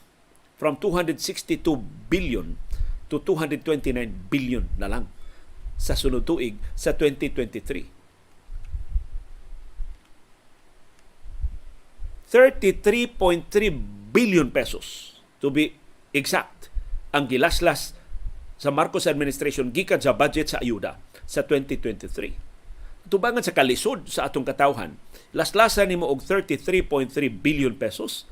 From 0.55 0.79
262 0.79 1.59
billion 2.07 2.55
to 3.11 3.19
229 3.19 4.31
billion 4.31 4.63
na 4.79 4.87
lang 4.87 5.11
sa 5.75 5.99
sunod 5.99 6.23
tuig 6.23 6.55
sa 6.71 6.95
2023 6.95 7.91
33.3 12.31 12.89
billion 14.09 14.49
pesos 14.49 15.19
to 15.37 15.53
be 15.53 15.77
exact 16.15 16.72
ang 17.13 17.29
gilaslas 17.29 17.93
sa 18.57 18.69
Marcos 18.73 19.05
administration 19.05 19.69
gikan 19.69 20.01
sa 20.01 20.17
budget 20.17 20.51
sa 20.51 20.57
ayuda 20.59 20.97
sa 21.29 21.45
2023. 21.45 23.07
Tubangan 23.07 23.43
sa 23.45 23.53
kalisod 23.53 24.09
sa 24.09 24.27
atong 24.27 24.47
katawhan, 24.47 24.97
laslasan 25.35 25.91
nimo 25.91 26.09
og 26.09 26.25
33.3 26.25 26.89
billion 27.29 27.75
pesos 27.77 28.25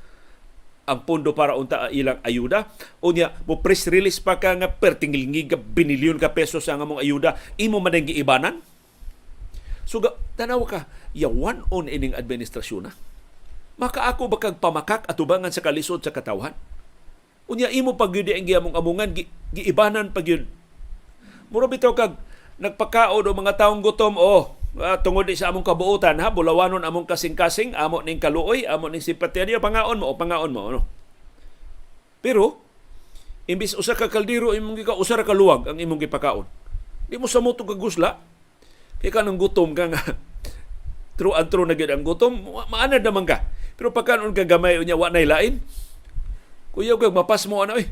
ang 0.89 1.05
pondo 1.05 1.37
para 1.37 1.53
unta 1.53 1.93
ilang 1.93 2.17
ayuda. 2.25 2.67
Unya, 3.05 3.37
mo 3.45 3.61
press 3.61 3.85
release 3.85 4.17
pa 4.17 4.41
ka 4.41 4.57
nga 4.57 4.71
pertingilngig 4.71 5.53
binilyon 5.77 6.17
ka 6.17 6.33
pesos 6.33 6.65
ang 6.65 6.81
among 6.81 6.99
ayuda, 6.99 7.37
imo 7.61 7.77
man 7.77 7.93
ang 7.93 8.09
giibanan. 8.09 8.65
So, 9.85 10.01
tanaw 10.35 10.63
ka, 10.65 10.89
yawan 11.13 11.67
on 11.69 11.85
ining 11.85 12.17
administrasyon 12.17 12.89
na 12.89 12.91
maka 13.81 14.05
ako 14.05 14.29
ba 14.29 14.37
kag 14.37 14.61
pamakak 14.61 15.09
at 15.09 15.17
tubangan 15.17 15.49
sa 15.49 15.65
kalisod 15.65 16.05
sa 16.05 16.13
katawhan? 16.13 16.53
Unya 17.51 17.67
imo 17.67 17.99
pag 17.99 18.15
yun 18.15 18.31
ang 18.31 18.47
giyamong 18.47 18.75
amungan, 18.79 19.11
gi, 19.11 19.27
giibanan 19.51 20.15
pag 20.15 20.23
yun. 20.23 20.47
Muro 21.51 21.67
bitaw 21.67 21.91
kag 21.91 22.15
nagpakaon 22.63 23.27
o 23.27 23.31
mga 23.35 23.59
taong 23.59 23.83
gutom, 23.83 24.15
oh, 24.15 24.55
uh, 24.79 24.95
tungod 25.03 25.27
di 25.27 25.35
sa 25.35 25.51
among 25.51 25.67
kabuutan, 25.67 26.15
ha, 26.23 26.31
bulawanon 26.31 26.87
among 26.87 27.03
kasing-kasing, 27.03 27.75
amo 27.75 27.99
ning 27.99 28.23
kaluoy, 28.23 28.63
amo 28.63 28.87
ning 28.87 29.03
simpatya 29.03 29.43
niya, 29.43 29.59
pangaon 29.59 29.99
mo, 29.99 30.07
o 30.07 30.15
pangaon 30.15 30.51
mo, 30.55 30.61
ano. 30.71 30.79
Pero, 32.23 32.61
imbis 33.51 33.75
usa 33.75 33.99
ka 33.99 34.07
kaldiro, 34.07 34.55
imong 34.55 34.79
gika, 34.79 34.95
usa 34.95 35.19
ka 35.19 35.35
luwag 35.35 35.67
ang 35.67 35.81
imong 35.81 36.07
gipakaon. 36.07 36.47
Di 37.11 37.19
mo 37.19 37.27
sa 37.27 37.43
mo 37.43 37.51
kagusla. 37.51 38.15
Kaya 39.03 39.11
ka 39.11 39.25
nang 39.25 39.35
gutom 39.35 39.75
ka 39.75 39.91
nga, 39.91 39.99
true 41.19 41.35
and 41.35 41.49
true 41.51 41.67
na 41.67 41.75
gyud 41.75 41.91
ang 41.91 42.05
gutom, 42.05 42.39
maana 42.71 43.01
naman 43.01 43.27
ka. 43.27 43.43
Pero 43.75 43.89
pagkanon 43.89 44.37
ka 44.37 44.45
gamay 44.45 44.77
unya 44.77 44.93
wa 44.93 45.09
nay 45.09 45.25
lain. 45.25 45.59
Kuya 46.71 46.95
kag 46.95 47.15
mapas 47.15 47.45
mo 47.47 47.63
ano 47.63 47.75
eh. 47.75 47.91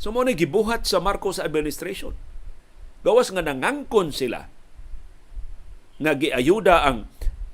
So 0.00 0.08
mo 0.10 0.24
gibuhat 0.24 0.88
sa 0.88 0.96
Marcos 0.96 1.36
administration. 1.36 2.16
Gawas 3.04 3.32
nga 3.32 3.44
nangangkon 3.44 4.12
sila 4.12 4.48
nga 6.00 6.12
giayuda 6.16 6.88
ang 6.88 7.04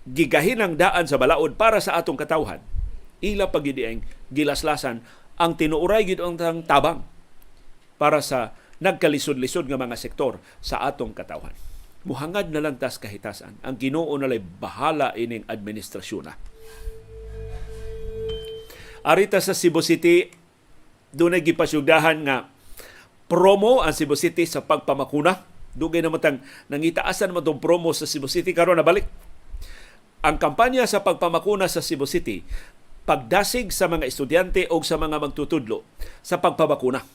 gigahinang 0.07 0.79
daan 0.79 1.11
sa 1.11 1.19
balaod 1.19 1.59
para 1.59 1.83
sa 1.83 1.99
atong 1.99 2.15
katawhan. 2.15 2.63
Ila 3.19 3.51
pagidieng 3.51 4.07
gilaslasan 4.31 5.03
ang 5.37 5.53
tinuuray 5.59 6.07
gid 6.07 6.23
ang 6.23 6.39
tabang 6.63 7.03
para 7.99 8.23
sa 8.23 8.55
nagkalisod-lisod 8.79 9.67
nga 9.67 9.81
mga 9.81 9.99
sektor 9.99 10.39
sa 10.63 10.87
atong 10.87 11.17
katawhan. 11.17 11.53
Muhangad 12.07 12.55
na 12.55 12.63
lang 12.63 12.79
tas 12.79 13.03
kahitasan. 13.03 13.59
Ang 13.67 13.77
Ginoo 13.83 14.15
na 14.15 14.31
bahala 14.39 15.11
ining 15.19 15.43
administrasyon 15.51 16.31
na. 16.31 16.39
Arita 19.07 19.39
sa 19.39 19.55
Cebu 19.55 19.87
City, 19.87 20.35
doon 21.15 21.39
ay 21.39 21.47
gipasugdahan 21.47 22.27
nga 22.27 22.51
promo 23.31 23.79
ang 23.79 23.95
Cebu 23.95 24.19
City 24.19 24.43
sa 24.51 24.67
pagpamakuna. 24.67 25.47
Dugay 25.79 26.03
naman 26.03 26.19
tang 26.19 26.43
nangitaasan 26.67 27.31
naman 27.31 27.47
itong 27.47 27.63
promo 27.63 27.95
sa 27.95 28.03
Cebu 28.03 28.27
City 28.27 28.51
karon 28.51 28.75
na 28.75 28.83
balik. 28.83 29.07
Ang 30.27 30.43
kampanya 30.43 30.83
sa 30.91 31.07
pagpamakuna 31.07 31.71
sa 31.71 31.79
Cebu 31.79 32.03
City, 32.03 32.43
pagdasig 33.07 33.71
sa 33.71 33.87
mga 33.87 34.11
estudyante 34.11 34.67
o 34.75 34.83
sa 34.83 34.99
mga 34.99 35.23
magtutudlo 35.23 35.87
sa 36.19 36.43
pagpabakuna. 36.43 37.07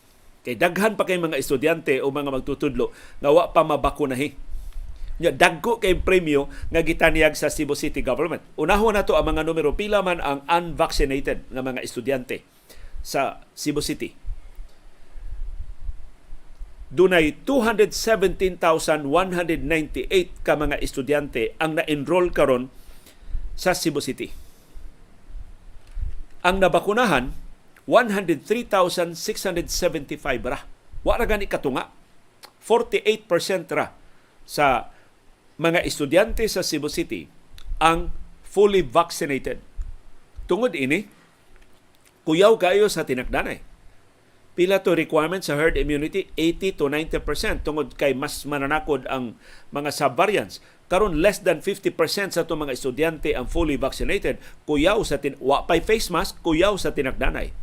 Kay 0.48 0.56
daghan 0.56 0.96
pa 0.96 1.04
kay 1.04 1.20
mga 1.20 1.36
estudyante 1.36 2.00
o 2.00 2.08
mga 2.08 2.32
magtutudlo 2.32 2.96
nga 3.20 3.30
wa 3.36 3.52
pa 3.52 3.68
mabakunahi 3.68 4.51
nya 5.22 5.32
dagko 5.32 5.78
kay 5.78 6.02
premyo 6.02 6.50
nga 6.74 6.82
gitanyag 6.82 7.38
sa 7.38 7.54
Cebu 7.54 7.78
City 7.78 8.02
government. 8.02 8.42
Unahon 8.58 8.98
nato 8.98 9.14
ang 9.14 9.30
mga 9.30 9.46
numero 9.46 9.78
pila 9.78 10.02
man 10.02 10.18
ang 10.20 10.42
unvaccinated 10.50 11.46
nga 11.54 11.62
mga 11.62 11.86
estudyante 11.86 12.42
sa 13.06 13.46
Cebu 13.54 13.86
City. 13.86 14.18
Dunay 16.92 17.48
217,198 17.48 19.08
ka 20.44 20.60
mga 20.60 20.76
estudyante 20.84 21.56
ang 21.56 21.80
na-enroll 21.80 22.36
karon 22.36 22.68
sa 23.56 23.72
Cebu 23.72 24.04
City. 24.04 24.28
Ang 26.44 26.60
nabakunahan 26.60 27.32
103,675 27.88 30.52
ra. 30.52 30.60
Wa 31.06 31.16
ra 31.16 31.26
gani 31.30 31.48
katunga. 31.48 31.88
48% 32.60 33.72
ra 33.74 33.90
sa 34.46 34.94
mga 35.62 35.86
estudyante 35.86 36.42
sa 36.50 36.66
Cebu 36.66 36.90
City 36.90 37.30
ang 37.78 38.10
fully 38.42 38.82
vaccinated. 38.82 39.62
Tungod 40.50 40.74
ini, 40.74 41.06
kuyaw 42.26 42.58
kayo 42.58 42.90
sa 42.90 43.06
tinakdanay. 43.06 43.62
Pila 44.58 44.82
to 44.82 44.98
requirement 44.98 45.46
sa 45.46 45.56
herd 45.56 45.78
immunity? 45.78 46.34
80 46.36 46.82
to 46.82 46.86
90% 46.90 47.64
tungod 47.64 47.94
kay 47.96 48.12
mas 48.18 48.42
mananakod 48.44 49.06
ang 49.08 49.38
mga 49.70 49.94
subvariants. 49.94 50.60
Karon 50.92 51.24
less 51.24 51.40
than 51.40 51.64
50% 51.64 51.96
sa 52.36 52.44
itong 52.44 52.68
mga 52.68 52.76
estudyante 52.76 53.32
ang 53.32 53.48
fully 53.48 53.80
vaccinated. 53.80 54.42
Kuyaw 54.68 55.00
sa 55.08 55.22
tin 55.22 55.40
wa 55.40 55.64
face 55.64 56.12
mask, 56.12 56.42
kuyaw 56.44 56.76
sa 56.76 56.92
tinakdanay 56.92 57.56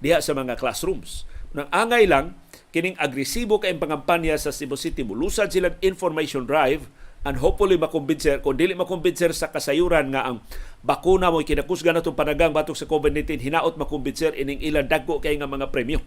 diha 0.00 0.22
sa 0.24 0.32
mga 0.32 0.56
classrooms. 0.56 1.28
Nang 1.52 1.68
angay 1.74 2.08
lang, 2.08 2.40
kining 2.72 2.96
agresibo 2.96 3.60
kay 3.60 3.76
pangampanya 3.76 4.38
sa 4.40 4.48
Cebu 4.48 4.80
City, 4.80 5.04
mulusad 5.04 5.52
silang 5.52 5.76
information 5.84 6.48
drive 6.48 6.88
and 7.20 7.36
hopefully 7.36 7.76
makumbinser 7.76 8.40
kung 8.40 8.56
dili 8.56 8.72
makumbinser 8.72 9.36
sa 9.36 9.52
kasayuran 9.52 10.08
nga 10.12 10.24
ang 10.24 10.40
bakuna 10.80 11.28
mo 11.28 11.44
kinakusgan 11.44 11.92
natong 11.92 12.16
panagang 12.16 12.56
batok 12.56 12.76
sa 12.76 12.88
COVID-19 12.88 13.44
hinaot 13.44 13.76
makumbinser 13.76 14.32
ining 14.32 14.60
ilang 14.64 14.88
dagko 14.88 15.20
kay 15.20 15.36
nga 15.36 15.44
mga 15.44 15.68
premyo. 15.68 16.00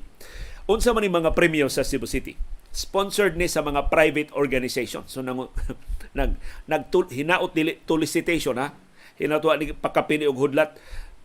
Unsa 0.65 0.95
man 0.95 1.05
ni 1.05 1.11
mga 1.11 1.35
premyo 1.37 1.69
sa 1.69 1.85
Cebu 1.85 2.09
City? 2.09 2.33
Sponsored 2.73 3.37
ni 3.37 3.45
sa 3.45 3.61
mga 3.61 3.93
private 3.93 4.33
organization. 4.33 5.05
So 5.05 5.21
nang 5.21 5.53
nag 6.17 6.39
nag 6.65 6.89
hinaot 6.89 7.53
dili 7.53 7.77
solicitation 7.85 8.57
ha. 8.57 8.73
Hinato 9.13 9.53
ni 9.53 9.69
pakapini 9.69 10.25
og 10.25 10.41
hudlat 10.41 10.73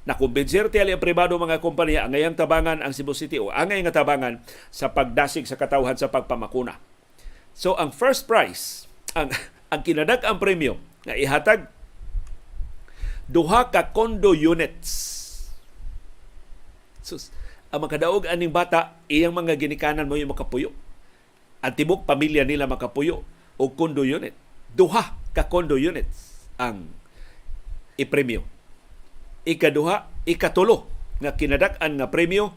nakumbinser 0.05 0.69
ti 0.69 0.81
ang 0.81 1.01
pribado 1.01 1.37
mga 1.41 1.61
kompanya 1.61 2.05
ang 2.05 2.13
ngayang 2.13 2.37
tabangan 2.37 2.85
ang 2.85 2.93
Cebu 2.93 3.17
City 3.17 3.41
o 3.41 3.49
angay 3.49 3.81
nga 3.85 4.05
tabangan 4.05 4.45
sa 4.69 4.93
pagdasig 4.93 5.49
sa 5.49 5.57
katawhan 5.57 5.97
sa 5.97 6.13
pagpamakuna. 6.13 6.77
So 7.57 7.73
ang 7.81 7.93
first 7.97 8.29
prize 8.29 8.85
ang 9.17 9.33
ang 9.69 9.81
kinadak 9.85 10.25
ang 10.25 10.41
premyo 10.41 10.81
nga 11.05 11.15
ihatag 11.17 11.69
duha 13.29 13.69
ka 13.69 13.93
condo 13.93 14.33
units. 14.33 15.17
Sus, 17.05 17.29
ang 17.69 17.85
makadaog 17.85 18.25
aning 18.25 18.53
bata, 18.53 18.97
iyang 19.13 19.37
mga 19.37 19.61
ginikanan 19.61 20.09
mo 20.09 20.17
yung 20.17 20.33
makapuyo. 20.33 20.73
Ang 21.61 21.73
tibok 21.77 22.09
pamilya 22.09 22.49
nila 22.49 22.65
makapuyo 22.65 23.25
o 23.61 23.65
condo 23.77 24.05
unit. 24.05 24.33
Duha 24.73 25.13
ka 25.37 25.49
condo 25.53 25.77
units 25.77 26.49
ang 26.57 26.89
ipremyo. 28.01 28.45
Ikaduha, 29.45 30.25
ikatulo 30.25 30.89
nga 31.21 31.37
kinadak-an 31.37 32.01
nga 32.01 32.09
premyo, 32.09 32.53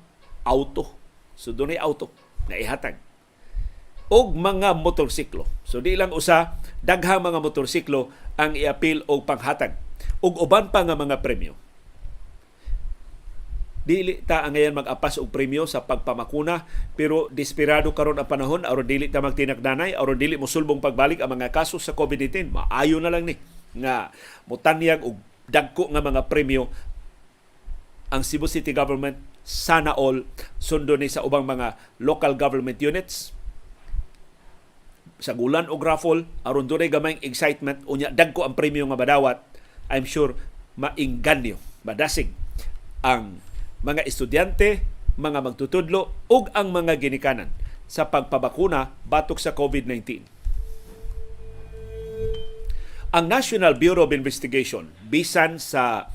auto. 0.47 0.95
So 1.35 1.51
doon 1.51 1.75
auto 1.75 2.11
na 2.47 2.55
ihatag 2.59 3.10
og 4.11 4.35
mga 4.35 4.75
motorsiklo. 4.75 5.47
So 5.63 5.79
di 5.79 5.95
lang 5.95 6.11
usa 6.11 6.59
daghang 6.83 7.23
mga 7.23 7.39
motorsiklo 7.39 8.11
ang 8.35 8.59
iapil 8.59 9.07
og 9.07 9.23
panghatag 9.23 9.79
ug 10.19 10.35
uban 10.43 10.67
pa 10.69 10.83
nga 10.83 10.99
mga 10.99 11.23
premyo. 11.23 11.55
Dili 13.81 14.21
ta 14.21 14.45
ngayon 14.45 14.77
mag-apas 14.77 15.17
og 15.17 15.33
premyo 15.33 15.65
sa 15.65 15.87
pagpamakuna 15.87 16.67
pero 16.93 17.31
desperado 17.33 17.95
karon 17.97 18.21
ang 18.21 18.29
panahon 18.29 18.67
aron 18.67 18.85
dili 18.85 19.09
ta 19.09 19.23
magtinagdanay 19.25 19.97
aron 19.97 20.19
dili 20.19 20.37
mosulbong 20.37 20.83
pagbalik 20.83 21.23
ang 21.23 21.33
mga 21.33 21.49
kaso 21.49 21.79
sa 21.79 21.95
COVID-19. 21.95 22.51
Maayo 22.51 23.01
na 23.01 23.09
lang 23.09 23.25
ni 23.25 23.39
nga 23.73 24.11
mutanyag 24.45 25.01
og 25.01 25.17
dagko 25.47 25.87
nga 25.89 26.03
mga 26.03 26.27
premyo 26.27 26.67
ang 28.11 28.27
Cebu 28.27 28.45
City 28.45 28.75
government 28.75 29.15
sana 29.41 29.95
all 29.95 30.27
sundo 30.61 30.99
ni 30.99 31.07
sa 31.07 31.23
ubang 31.23 31.47
mga 31.47 31.79
local 31.97 32.35
government 32.37 32.77
units 32.77 33.33
sa 35.21 35.37
gulan 35.37 35.69
og 35.69 35.85
raffle 35.85 36.25
aron 36.41 36.65
dunay 36.65 36.89
gamayng 36.89 37.21
excitement 37.21 37.85
unya 37.85 38.09
dagko 38.09 38.41
ang 38.43 38.57
premyo 38.57 38.89
nga 38.89 38.97
madawat 38.97 39.37
I'm 39.87 40.09
sure 40.09 40.33
maingganyo 40.75 41.61
madasig 41.85 42.33
ang 43.01 43.41
mga 43.81 44.05
estudyante, 44.05 44.85
mga 45.17 45.41
magtutudlo 45.41 46.13
ug 46.29 46.53
ang 46.53 46.69
mga 46.69 47.01
ginikanan 47.01 47.49
sa 47.89 48.07
pagpabakuna 48.07 48.93
batok 49.03 49.41
sa 49.41 49.51
COVID-19. 49.57 50.23
Ang 53.11 53.25
National 53.27 53.75
Bureau 53.75 54.07
of 54.07 54.15
Investigation 54.15 54.87
bisan 55.11 55.59
sa 55.59 56.07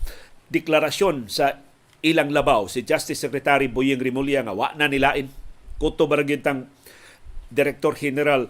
deklarasyon 0.49 1.29
sa 1.29 1.61
ilang 2.01 2.33
labaw 2.33 2.71
si 2.71 2.87
Justice 2.87 3.21
Secretary 3.21 3.69
Boyeng 3.69 4.01
Rimulya 4.01 4.47
nga 4.47 4.57
wa 4.57 4.73
na 4.79 4.89
nilain 4.89 5.29
kuto 5.77 6.09
baragintang 6.09 6.71
Director 7.53 7.93
General 7.93 8.49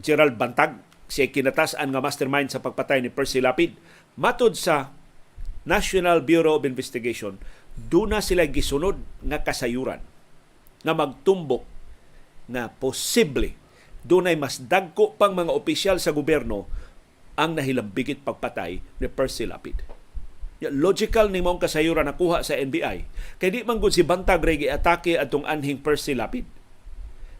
Gerald 0.00 0.36
Bantag 0.36 0.80
siya 1.06 1.30
kinatasan 1.30 1.88
nga 1.94 2.02
mastermind 2.02 2.50
sa 2.50 2.60
pagpatay 2.60 3.00
ni 3.00 3.10
Percy 3.12 3.38
Lapid 3.38 3.78
matod 4.18 4.58
sa 4.58 4.90
National 5.62 6.22
Bureau 6.22 6.58
of 6.58 6.66
Investigation 6.66 7.38
duna 7.76 8.24
sila 8.24 8.48
gisunod 8.48 8.98
nga 9.22 9.44
kasayuran 9.44 10.02
nga 10.82 10.92
magtumbok 10.94 11.64
na 12.46 12.70
posible 12.70 13.54
dunay 14.06 14.38
mas 14.38 14.62
dagko 14.62 15.18
pang 15.18 15.34
mga 15.34 15.50
opisyal 15.50 15.98
sa 15.98 16.14
gobyerno 16.14 16.70
ang 17.36 17.58
nahilambigit 17.58 18.22
pagpatay 18.22 18.80
ni 18.80 19.08
Percy 19.10 19.44
Lapid. 19.44 19.82
Logical 20.62 21.28
ni 21.28 21.44
mong 21.44 21.60
kasayuran 21.60 22.08
nakuha 22.08 22.40
sa 22.40 22.56
NBI. 22.56 23.04
Kay 23.36 23.50
di 23.52 23.60
man 23.60 23.76
si 23.92 24.00
Bantag 24.00 24.40
ray 24.40 24.56
giatake 24.56 25.20
atong 25.20 25.44
anhing 25.44 25.84
Percy 25.84 26.16
Lapid. 26.16 26.48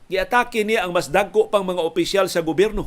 Giatake 0.07 0.63
niya 0.63 0.87
ang 0.87 0.95
mas 0.95 1.11
dagko 1.11 1.51
pang 1.51 1.67
mga 1.67 1.83
opisyal 1.83 2.31
sa 2.31 2.43
gobyerno. 2.43 2.87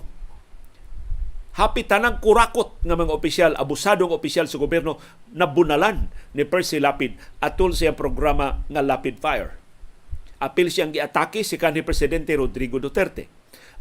Happy 1.59 1.83
tanang 1.83 2.23
kurakot 2.23 2.79
nga 2.87 2.95
mga 2.95 3.11
opisyal, 3.11 3.51
abusadong 3.59 4.15
opisyal 4.15 4.47
sa 4.47 4.55
gobyerno 4.55 4.95
nabunalan 5.35 6.07
ni 6.31 6.47
Percy 6.47 6.79
Lapid 6.79 7.19
atol 7.43 7.75
sa 7.75 7.91
programa 7.91 8.63
nga 8.71 8.79
Lapid 8.79 9.19
Fire. 9.19 9.59
Apil 10.39 10.71
siyang 10.71 10.95
giatake 10.95 11.43
si 11.43 11.59
kanhi 11.59 11.83
Presidente 11.83 12.31
Rodrigo 12.39 12.79
Duterte. 12.79 13.27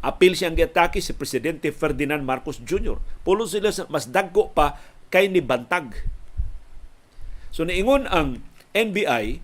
Apil 0.03 0.35
siyang 0.35 0.59
giatake 0.59 0.99
si 0.99 1.15
Presidente 1.15 1.71
Ferdinand 1.71 2.19
Marcos 2.19 2.59
Jr. 2.59 2.99
Pulo 3.23 3.47
sila 3.47 3.71
mas 3.87 4.11
dagko 4.11 4.51
pa 4.51 4.75
kay 5.07 5.31
ni 5.31 5.39
Bantag. 5.39 5.95
So 7.55 7.63
niingon 7.63 8.11
ang 8.11 8.43
NBI, 8.75 9.39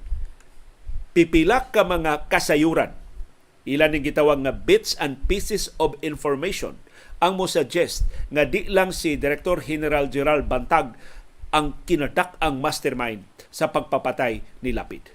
pipila 1.16 1.72
ka 1.72 1.88
mga 1.88 2.28
kasayuran. 2.28 3.05
Ilan 3.66 3.98
ang 3.98 4.06
gitawag 4.06 4.46
nga 4.46 4.54
bits 4.54 4.94
and 5.02 5.18
pieces 5.26 5.74
of 5.82 5.98
information 6.06 6.78
ang 7.18 7.40
mo 7.40 7.50
suggest 7.50 8.06
nga 8.30 8.46
di 8.46 8.70
lang 8.70 8.94
si 8.94 9.18
Director 9.18 9.58
General 9.64 10.06
Gerald 10.12 10.46
Bantag 10.46 10.94
ang 11.50 11.74
kinadak 11.88 12.38
ang 12.44 12.62
mastermind 12.62 13.26
sa 13.50 13.72
pagpapatay 13.72 14.44
ni 14.62 14.70
Lapid. 14.76 15.10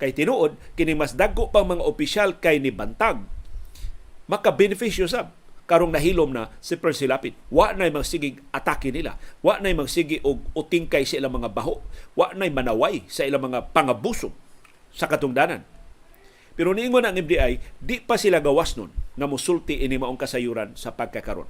Kay 0.00 0.16
tinuod, 0.16 0.58
kini 0.74 0.96
mas 0.96 1.14
dagko 1.14 1.52
pang 1.52 1.68
mga 1.68 1.84
opisyal 1.84 2.40
kay 2.42 2.58
ni 2.58 2.74
Bantag 2.74 3.22
makabenepisyo 4.26 5.04
sab 5.04 5.34
karong 5.68 5.94
nahilom 5.94 6.32
na 6.32 6.50
si 6.58 6.74
Percy 6.80 7.04
Lapid. 7.04 7.36
Wa 7.52 7.76
na'y 7.76 7.92
magsigig 7.92 8.40
atake 8.50 8.90
nila. 8.90 9.20
Wa 9.44 9.60
na'y 9.60 9.76
magsigi 9.76 10.20
og 10.24 10.42
utingkay 10.56 11.04
sa 11.04 11.20
ilang 11.20 11.36
mga 11.36 11.52
baho. 11.52 11.84
Wa 12.16 12.34
na'y 12.34 12.50
manaway 12.52 13.04
sa 13.08 13.28
ilang 13.28 13.52
mga 13.52 13.70
pangabuso 13.70 14.32
sa 14.92 15.08
katungdanan. 15.08 15.64
Pero 16.54 16.76
niingon 16.76 17.04
ang 17.08 17.16
MDI, 17.16 17.80
di 17.80 18.00
pa 18.02 18.20
sila 18.20 18.40
gawas 18.44 18.76
nun 18.76 18.92
na 19.16 19.28
musulti 19.28 19.80
ini 19.80 19.96
maong 20.00 20.20
kasayuran 20.20 20.76
sa 20.76 20.92
pagkakaron. 20.92 21.48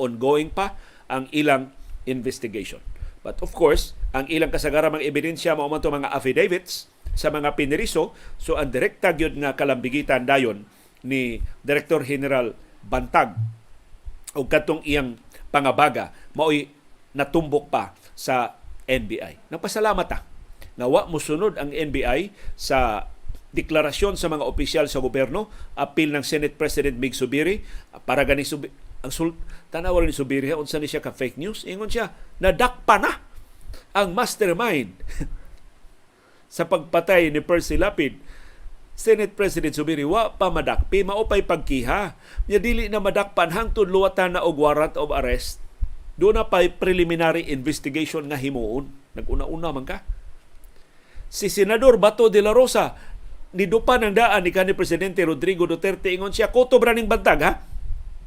Ongoing 0.00 0.52
pa 0.52 0.76
ang 1.08 1.28
ilang 1.32 1.72
investigation. 2.04 2.80
But 3.24 3.40
of 3.44 3.52
course, 3.52 3.92
ang 4.14 4.30
ilang 4.30 4.48
kasagaramang 4.52 5.04
ebidensya 5.04 5.52
mao 5.52 5.68
man 5.68 5.84
to 5.84 5.92
mga 5.92 6.12
affidavits 6.12 6.88
sa 7.18 7.28
mga 7.34 7.58
piniriso, 7.58 8.14
so 8.38 8.54
ang 8.54 8.70
direkta 8.70 9.10
gyud 9.12 9.34
nga 9.36 9.58
kalambigitan 9.58 10.24
dayon 10.24 10.64
ni 11.02 11.42
Director 11.66 12.06
General 12.06 12.54
Bantag 12.84 13.34
o 14.38 14.46
katong 14.46 14.86
iyang 14.86 15.18
pangabaga 15.50 16.14
mao'y 16.36 16.70
natumbok 17.16 17.72
pa 17.72 17.96
sa 18.14 18.54
NBI. 18.86 19.50
Napasalamat 19.50 20.06
ta 20.06 20.18
nga 20.78 20.86
wa 20.86 21.10
mosunod 21.10 21.58
ang 21.58 21.74
NBI 21.74 22.30
sa 22.54 23.10
deklarasyon 23.52 24.20
sa 24.20 24.28
mga 24.28 24.44
opisyal 24.44 24.86
sa 24.86 25.00
gobyerno, 25.00 25.48
apil 25.72 26.12
ng 26.12 26.24
Senate 26.24 26.54
President 26.56 27.00
Mig 27.00 27.16
Subiri 27.16 27.64
para 28.04 28.24
gani 28.28 28.44
Subi, 28.44 28.68
ang 29.00 29.14
sul, 29.14 29.32
tanaw 29.72 29.96
ni 30.04 30.12
Subiri 30.12 30.52
unsa 30.52 30.76
ni 30.76 30.90
siya 30.90 31.00
ka 31.00 31.14
fake 31.14 31.40
news? 31.40 31.64
Ingon 31.64 31.88
siya 31.88 32.12
nadakpa 32.42 33.00
na 33.00 33.12
ang 33.96 34.12
mastermind. 34.12 34.92
Sa 36.54 36.64
pagpatay 36.64 37.28
ni 37.28 37.44
Percy 37.44 37.76
Lapid 37.76 38.16
Senate 38.98 39.30
President 39.30 39.70
Subiri 39.70 40.02
wa 40.02 40.34
pa 40.34 40.50
madakpi 40.50 41.06
maupay 41.06 41.46
pagkiha. 41.46 42.18
Nya 42.50 42.58
dili 42.58 42.90
na 42.90 42.98
madakpan 42.98 43.54
hangtod 43.54 43.86
luwatan 43.86 44.34
na 44.34 44.42
og 44.42 44.58
warrant 44.58 44.98
of 44.98 45.14
arrest. 45.14 45.62
Do 46.18 46.34
na 46.34 46.50
pay 46.50 46.66
preliminary 46.66 47.46
investigation 47.46 48.26
nga 48.26 48.34
himuon. 48.34 48.90
Naguna-una 49.14 49.70
man 49.70 49.86
ka. 49.86 50.02
Si 51.30 51.46
Senador 51.46 52.02
Bato 52.02 52.26
de 52.26 52.42
la 52.42 52.50
Rosa 52.50 52.98
nidupa 53.52 53.96
ng 53.96 54.12
daan 54.12 54.44
ni 54.44 54.52
kanhi 54.52 54.76
presidente 54.76 55.24
Rodrigo 55.24 55.64
Duterte. 55.64 56.12
Ingon 56.12 56.34
siya 56.34 56.52
koto 56.52 56.76
braning 56.76 57.08
bantag 57.08 57.40
ha? 57.44 57.52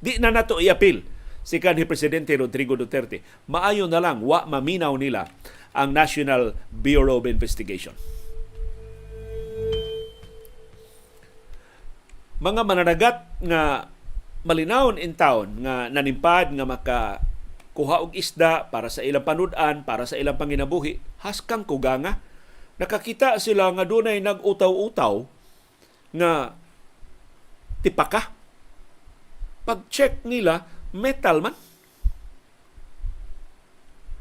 Di 0.01 0.17
na 0.17 0.33
nato 0.33 0.57
iapil 0.57 1.05
si 1.45 1.61
kanhi 1.61 1.85
presidente 1.85 2.33
Rodrigo 2.33 2.73
Duterte. 2.73 3.21
Maayo 3.49 3.85
na 3.85 4.01
lang 4.01 4.25
wa 4.25 4.45
maminaw 4.49 4.97
nila 4.97 5.29
ang 5.71 5.93
National 5.93 6.57
Bureau 6.73 7.21
of 7.21 7.29
Investigation. 7.29 7.93
Mga 12.41 12.61
mananagat 12.65 13.17
nga 13.45 13.85
malinawon 14.41 14.97
in 14.97 15.13
town 15.13 15.61
nga 15.61 15.93
nanimpad 15.93 16.49
nga 16.57 16.65
maka 16.65 16.99
kuha 17.77 18.01
og 18.03 18.11
isda 18.17 18.67
para 18.73 18.89
sa 18.89 19.05
ilang 19.05 19.23
panudan, 19.23 19.85
para 19.85 20.03
sa 20.09 20.17
ilang 20.17 20.35
panginabuhi, 20.35 20.99
haskang 21.21 21.63
kuganga. 21.63 22.19
Nakakita 22.81 23.37
sila 23.37 23.69
nga 23.77 23.85
dunay 23.85 24.17
nag-utaw-utaw 24.25 25.21
nga 26.17 26.57
tipaka. 27.85 28.33
Pag-check 29.61 30.25
nila, 30.25 30.65
metal 30.97 31.45
man. 31.45 31.53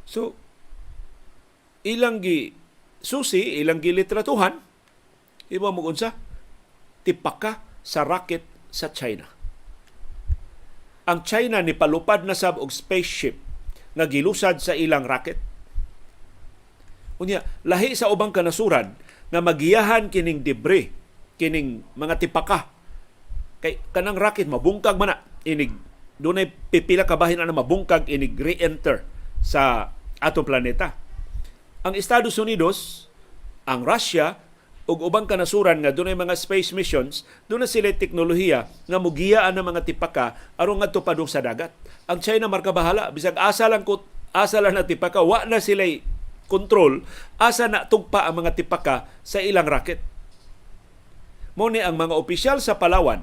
So, 0.05 0.37
ilang 1.89 2.21
gi 2.21 2.53
susi, 3.01 3.65
ilang 3.65 3.81
gi 3.81 3.97
litratuhan, 3.97 4.61
iba 5.49 5.69
mo 5.73 5.81
unsa, 5.89 6.13
tipaka 7.01 7.65
sa 7.81 8.05
rocket 8.05 8.45
sa 8.69 8.93
China. 8.93 9.25
Ang 11.09 11.25
China 11.25 11.65
ni 11.65 11.73
palupad 11.73 12.29
na 12.29 12.37
sab 12.37 12.61
og 12.61 12.69
spaceship 12.69 13.41
nga 13.97 14.05
gilusad 14.05 14.61
sa 14.61 14.77
ilang 14.77 15.09
rocket. 15.09 15.50
Unya, 17.21 17.45
lahi 17.69 17.93
sa 17.93 18.09
ubang 18.09 18.33
kanasuran 18.33 18.97
nga 19.29 19.41
magiyahan 19.45 20.09
kining 20.09 20.41
debris, 20.41 20.89
kining 21.37 21.85
mga 21.93 22.17
tipaka. 22.17 22.73
Kay 23.61 23.77
kanang 23.93 24.17
rocket 24.17 24.49
mabungkag 24.49 24.97
man 24.97 25.21
inig 25.45 25.77
dunay 26.17 26.49
pipila 26.73 27.05
ka 27.05 27.21
bahin 27.21 27.41
na 27.45 27.53
mabungkag 27.53 28.09
inig 28.09 28.37
re-enter 28.41 29.05
sa 29.45 29.93
atong 30.21 30.49
planeta. 30.49 30.97
Ang 31.85 31.97
Estados 31.97 32.37
Unidos, 32.37 33.09
ang 33.65 33.85
Russia, 33.85 34.37
ug 34.85 35.01
ubang 35.01 35.25
kanasuran 35.25 35.81
nga 35.81 35.93
dunay 35.93 36.17
mga 36.17 36.37
space 36.37 36.73
missions, 36.77 37.25
na 37.49 37.69
sila 37.69 37.93
teknolohiya 37.93 38.69
nga 38.89 38.99
mugiyaan 39.01 39.57
ng 39.57 39.65
mga 39.65 39.85
tipaka 39.89 40.37
aron 40.61 40.81
ngadto 40.81 41.05
padung 41.05 41.29
sa 41.29 41.41
dagat. 41.45 41.73
Ang 42.09 42.21
China 42.25 42.49
marka 42.49 42.73
bahala 42.73 43.13
bisag 43.13 43.37
asa 43.37 43.69
lang 43.69 43.85
ko 43.85 44.05
asa 44.33 44.61
lang 44.61 44.77
na 44.77 44.85
tipaka 44.85 45.25
wa 45.25 45.45
na 45.45 45.61
sila 45.61 45.85
control 46.51 47.07
asa 47.39 47.71
na 47.71 47.87
tugpa 47.87 48.27
ang 48.27 48.43
mga 48.43 48.59
tipaka 48.59 49.07
sa 49.23 49.39
ilang 49.39 49.71
rocket. 49.71 50.03
Mo 51.55 51.71
ni 51.71 51.79
ang 51.79 51.95
mga 51.95 52.19
opisyal 52.19 52.59
sa 52.59 52.77
Palawan 52.77 53.23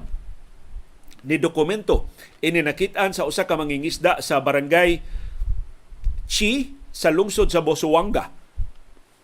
ni 1.28 1.36
dokumento 1.36 2.08
ini 2.40 2.64
nakitaan 2.64 3.12
sa 3.12 3.26
usa 3.26 3.44
ka 3.44 3.58
mangingisda 3.58 4.22
sa 4.22 4.38
barangay 4.38 5.02
Chi 6.30 6.78
sa 6.94 7.10
lungsod 7.10 7.50
sa 7.50 7.58
Bosuanga 7.58 8.38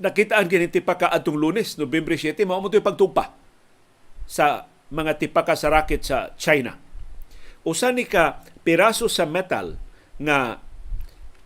nakitaan 0.02 0.50
kini 0.50 0.66
tipaka 0.70 1.10
atong 1.10 1.38
Lunes, 1.38 1.78
Nobyembre 1.78 2.18
7, 2.18 2.42
mao 2.48 2.58
mo 2.58 2.70
pagtupa 2.70 3.34
sa 4.26 4.66
mga 4.90 5.20
tipaka 5.20 5.54
sa 5.54 5.70
racket 5.70 6.02
sa 6.02 6.32
China. 6.34 6.76
Usa 7.64 7.94
ni 7.94 8.04
ka 8.04 8.42
piraso 8.66 9.06
sa 9.06 9.24
metal 9.24 9.78
nga 10.20 10.60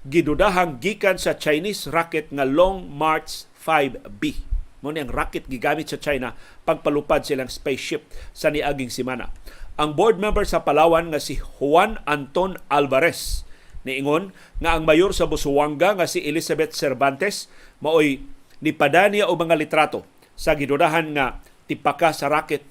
gidudahang 0.08 0.80
gikan 0.80 1.20
sa 1.20 1.36
Chinese 1.36 1.84
rocket 1.92 2.32
nga 2.32 2.48
Long 2.48 2.88
March 2.88 3.44
5B. 3.60 4.40
Mo 4.80 4.94
ang 4.94 5.10
rocket 5.12 5.44
gigamit 5.50 5.92
sa 5.92 6.00
China 6.00 6.32
pagpalupad 6.64 7.28
silang 7.28 7.52
spaceship 7.52 8.08
sa 8.32 8.48
niaging 8.48 8.88
simana. 8.88 9.28
Ang 9.76 9.94
board 9.94 10.16
member 10.16 10.48
sa 10.48 10.64
Palawan 10.64 11.12
nga 11.12 11.20
si 11.20 11.36
Juan 11.38 12.00
Anton 12.08 12.56
Alvarez 12.72 13.44
niingon 13.86 14.34
nga 14.58 14.74
ang 14.74 14.82
mayor 14.84 15.14
sa 15.14 15.30
Busuanga 15.30 15.94
nga 15.94 16.08
si 16.08 16.20
Elizabeth 16.26 16.74
Cervantes 16.74 17.46
maoy 17.78 18.20
ni 18.58 18.74
padania 18.74 19.30
o 19.30 19.38
mga 19.38 19.54
litrato 19.54 20.02
sa 20.34 20.58
gidudahan 20.58 21.14
nga 21.14 21.38
tipaka 21.70 22.10
sa 22.10 22.26
racket 22.26 22.66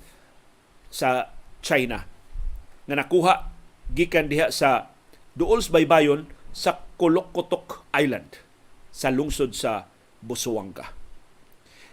sa 0.92 1.32
China 1.64 2.04
nga 2.88 2.96
nakuha 2.96 3.50
gikan 3.92 4.28
diha 4.28 4.52
sa 4.52 4.92
duol 5.34 5.64
sa 5.64 5.80
baybayon 5.80 6.28
sa 6.54 6.84
Kolokotok 6.98 7.90
Island 7.96 8.42
sa 8.94 9.14
lungsod 9.14 9.54
sa 9.54 9.86
Busuanga. 10.22 10.90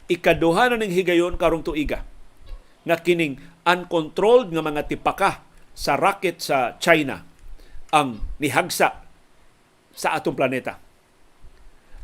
Ikaduha 0.08 0.72
na 0.72 0.80
ning 0.80 0.92
higayon 0.92 1.36
karong 1.36 1.64
tuiga 1.64 2.04
nga 2.84 2.96
kining 3.00 3.40
uncontrolled 3.64 4.52
nga 4.52 4.60
mga 4.64 4.88
tipaka 4.88 5.44
sa 5.72 5.96
rocket 5.96 6.38
sa 6.40 6.76
China 6.76 7.24
ang 7.90 8.20
nihagsa 8.38 9.04
sa 9.94 10.08
atong 10.18 10.36
planeta. 10.36 10.76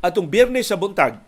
Atong 0.00 0.32
biyernes 0.32 0.72
sa 0.72 0.80
buntag, 0.80 1.20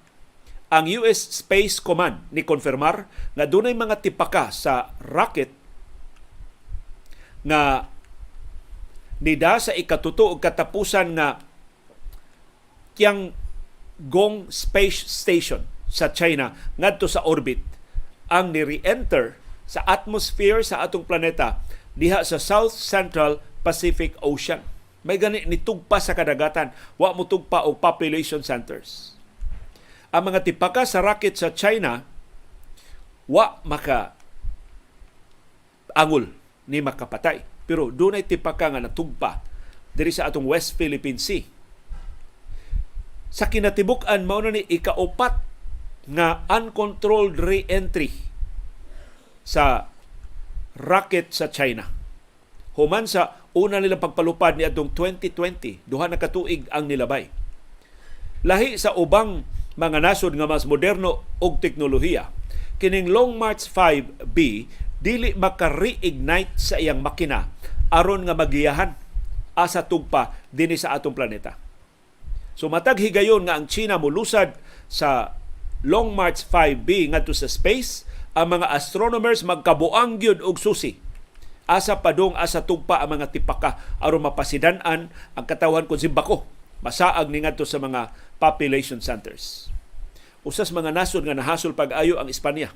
ang 0.72 0.88
US 0.88 1.44
Space 1.44 1.76
Command 1.84 2.24
ni 2.32 2.48
konfirmar 2.48 3.04
nga 3.36 3.44
dunay 3.44 3.76
mga 3.76 4.00
tipaka 4.00 4.48
sa 4.48 4.96
rocket 5.04 5.52
nga 7.44 7.91
nida 9.22 9.62
sa 9.62 9.70
ikatuto 9.70 10.34
og 10.34 10.42
katapusan 10.42 11.14
nga 11.14 11.38
Tiang 12.98 13.30
Gong 14.10 14.50
Space 14.50 15.06
Station 15.06 15.64
sa 15.86 16.10
China 16.10 16.52
ngadto 16.74 17.06
sa 17.06 17.22
orbit 17.22 17.62
ang 18.26 18.50
ni-re-enter 18.50 19.38
sa 19.64 19.86
atmosphere 19.86 20.60
sa 20.66 20.82
atong 20.82 21.06
planeta 21.06 21.62
diha 21.94 22.26
sa 22.26 22.42
South 22.42 22.74
Central 22.74 23.38
Pacific 23.62 24.18
Ocean. 24.20 24.64
May 25.06 25.18
gani 25.18 25.46
ni 25.46 25.58
tugpa 25.58 25.98
sa 25.98 26.14
kadagatan, 26.14 26.74
wa 26.98 27.14
mo 27.14 27.26
tugpa 27.26 27.66
og 27.66 27.82
population 27.82 28.42
centers. 28.42 29.14
Ang 30.14 30.30
mga 30.32 30.44
tipaka 30.46 30.86
sa 30.86 31.02
rocket 31.02 31.38
sa 31.38 31.54
China 31.54 32.04
wa 33.30 33.62
maka 33.64 34.18
angol 35.94 36.30
ni 36.66 36.80
makapatay. 36.82 37.51
Pero 37.72 37.88
dunay 37.88 38.28
tipaka 38.28 38.68
nga 38.68 38.84
natugpa 38.84 39.40
diri 39.96 40.12
sa 40.12 40.28
atong 40.28 40.44
West 40.44 40.76
Philippine 40.76 41.16
Sea. 41.16 41.40
Sa 43.32 43.48
kinatibuk-an 43.48 44.28
mao 44.28 44.44
na 44.44 44.52
ni 44.52 44.68
ikaupat 44.68 45.40
nga 46.04 46.44
uncontrolled 46.52 47.40
re-entry 47.40 48.12
sa 49.40 49.88
rocket 50.76 51.32
sa 51.32 51.48
China. 51.48 51.88
Human 52.76 53.08
sa 53.08 53.40
una 53.56 53.80
nilang 53.80 54.04
pagpalupad 54.04 54.60
ni 54.60 54.68
adtong 54.68 54.92
2020, 54.92 55.88
duha 55.88 56.12
na 56.12 56.20
katuig 56.20 56.68
ang 56.68 56.92
nilabay. 56.92 57.32
Lahi 58.44 58.76
sa 58.76 58.92
ubang 58.92 59.48
mga 59.80 60.04
nasod 60.04 60.36
nga 60.36 60.44
mas 60.44 60.68
moderno 60.68 61.24
og 61.40 61.64
teknolohiya, 61.64 62.28
kining 62.76 63.08
Long 63.08 63.40
March 63.40 63.64
5B 63.64 64.68
dili 65.00 65.32
maka-reignite 65.32 66.52
sa 66.60 66.76
iyang 66.76 67.00
makina 67.00 67.51
aron 67.92 68.24
nga 68.24 68.32
magiyahan 68.32 68.96
asa 69.52 69.84
tugpa 69.84 70.32
dinhi 70.48 70.80
sa 70.80 70.96
atong 70.96 71.12
planeta. 71.12 71.60
So 72.56 72.72
matag 72.72 72.98
higayon 72.98 73.44
nga 73.44 73.60
ang 73.60 73.68
China 73.68 74.00
molusad 74.00 74.56
sa 74.88 75.36
Long 75.84 76.16
March 76.16 76.40
5B 76.48 77.12
ngadto 77.12 77.36
sa 77.36 77.50
space, 77.50 78.08
ang 78.32 78.56
mga 78.56 78.72
astronomers 78.72 79.44
magkabuang 79.44 80.16
gyud 80.16 80.40
og 80.40 80.56
susi 80.56 80.96
asa 81.68 82.02
padong 82.02 82.34
asa 82.34 82.64
tugpa 82.66 82.98
ang 83.00 83.16
mga 83.16 83.30
tipaka 83.30 83.78
aron 84.02 84.24
mapasidan-an 84.26 85.08
ang 85.08 85.44
katawan 85.46 85.86
kung 85.86 86.00
simbako 86.00 86.44
masaag 86.82 87.30
ni 87.30 87.44
ngadto 87.44 87.62
sa 87.62 87.78
mga 87.78 88.10
population 88.42 88.98
centers. 88.98 89.70
Usas 90.42 90.74
mga 90.74 90.90
nasod 90.90 91.22
nga 91.22 91.38
nahasol 91.38 91.70
pag-ayo 91.70 92.18
ang 92.18 92.26
Espanya. 92.26 92.74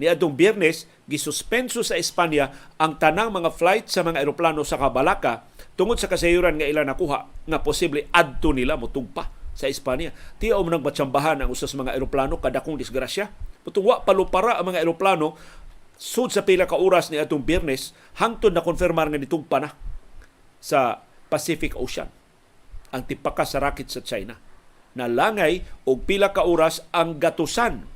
Ni 0.00 0.08
adtong 0.08 0.36
Biyernes 0.36 0.88
gisuspenso 1.04 1.84
sa 1.84 1.98
Espanya 2.00 2.54
ang 2.80 2.96
tanang 2.96 3.32
mga 3.32 3.52
flight 3.52 3.86
sa 3.92 4.00
mga 4.06 4.24
eroplano 4.24 4.64
sa 4.64 4.80
Kabalaka 4.80 5.44
tungod 5.76 6.00
sa 6.00 6.08
kasayuran 6.08 6.56
nga 6.56 6.68
ilang 6.68 6.88
nakuha 6.88 7.28
nga 7.48 7.58
posible 7.60 8.08
adto 8.12 8.56
nila 8.56 8.80
motugpa 8.80 9.28
sa 9.52 9.68
Espanya. 9.68 10.16
Tiyaw 10.40 10.64
nang 10.64 10.80
matsambahan 10.80 11.44
ang 11.44 11.52
usas 11.52 11.76
mga 11.76 11.92
eroplano 11.92 12.40
kadakong 12.40 12.80
disgrasya 12.80 13.28
Putong 13.62 13.86
wa 13.86 14.02
palupara 14.02 14.58
ang 14.58 14.74
mga 14.74 14.82
eroplano 14.82 15.38
sud 15.94 16.34
sa 16.34 16.42
pila 16.42 16.66
ka 16.66 16.74
oras 16.74 17.14
ni 17.14 17.22
atong 17.22 17.46
Biyernes 17.46 17.94
hangtod 18.18 18.50
na 18.50 18.62
konfirmar 18.62 19.06
nga 19.06 19.22
nitugpa 19.22 19.62
na 19.62 19.70
sa 20.58 20.98
Pacific 21.30 21.78
Ocean 21.78 22.10
ang 22.92 23.02
tipaka 23.06 23.46
sa 23.46 23.62
rocket 23.62 23.88
sa 23.88 24.02
China. 24.02 24.36
Nalangay 24.98 25.64
og 25.88 26.04
pila 26.04 26.34
ka 26.34 26.44
oras 26.44 26.84
ang 26.90 27.22
gatusan 27.22 27.86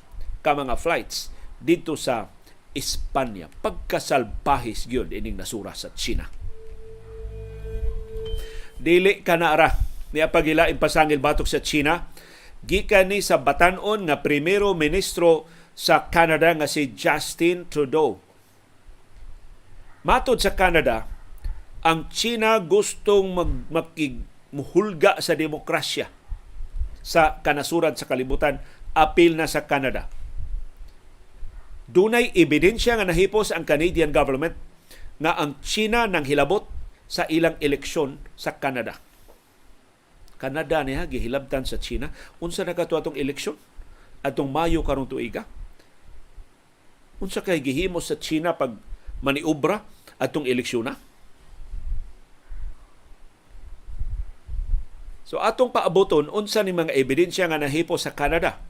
ka 0.40 0.54
mga 0.54 0.78
flights 0.78 1.35
dito 1.60 1.94
sa 1.98 2.28
Espanya. 2.76 3.48
Pagkasalbahis 3.48 4.84
gyud 4.86 5.12
ining 5.12 5.40
nasura 5.40 5.72
sa 5.72 5.92
China. 5.96 6.28
Dili 8.76 9.24
ka 9.24 9.40
na 9.40 9.56
ara 9.56 9.70
niya 10.12 10.28
pagilain 10.28 10.76
pasangil 10.76 11.18
batok 11.18 11.48
sa 11.48 11.64
China 11.64 12.12
gikan 12.64 13.08
ni 13.08 13.24
sa 13.24 13.40
batanon 13.40 14.04
nga 14.08 14.20
primero 14.20 14.76
ministro 14.76 15.48
sa 15.76 16.08
Canada 16.08 16.52
nga 16.56 16.64
si 16.64 16.92
Justin 16.96 17.68
Trudeau. 17.68 18.16
Matod 20.06 20.38
sa 20.38 20.54
Canada, 20.54 21.04
ang 21.82 22.06
China 22.08 22.62
gustong 22.62 23.34
mag 23.34 23.50
makigmuhulga 23.68 25.18
sa 25.20 25.34
demokrasya 25.34 26.08
sa 27.02 27.38
kanasuran 27.42 27.94
sa 27.94 28.08
kalibutan 28.08 28.62
apil 28.96 29.38
na 29.38 29.46
sa 29.46 29.66
Canada. 29.68 30.08
Dunay 31.87 32.35
ebidensya 32.35 32.99
nga 32.99 33.07
nahipos 33.07 33.55
ang 33.55 33.62
Canadian 33.62 34.11
government 34.11 34.59
nga 35.22 35.38
ang 35.38 35.57
China 35.62 36.11
nang 36.11 36.27
hilabot 36.27 36.66
sa 37.07 37.25
ilang 37.31 37.55
eleksyon 37.62 38.18
sa 38.35 38.59
Canada. 38.59 38.99
Canada 40.37 40.85
niya 40.85 41.09
gihilabtan 41.09 41.64
sa 41.64 41.81
China 41.81 42.12
unsa 42.42 42.66
na 42.66 42.77
kato 42.77 42.99
atong 42.99 43.16
eleksyon 43.16 43.57
atong 44.20 44.53
Mayo 44.53 44.85
karong 44.85 45.09
tuiga 45.09 45.49
unsa 47.16 47.40
kay 47.40 47.64
gihimo 47.64 48.05
sa 48.05 48.20
China 48.20 48.53
pag 48.53 48.77
maniobra 49.25 49.81
atong 50.20 50.44
eleksyon 50.44 50.92
na 50.92 51.01
So 55.27 55.42
atong 55.42 55.75
paaboton 55.75 56.31
unsa 56.31 56.62
ni 56.62 56.70
mga 56.70 56.94
ebidensya 56.94 57.51
nga 57.51 57.59
nahipo 57.59 57.99
sa 57.99 58.14
Canada. 58.14 58.62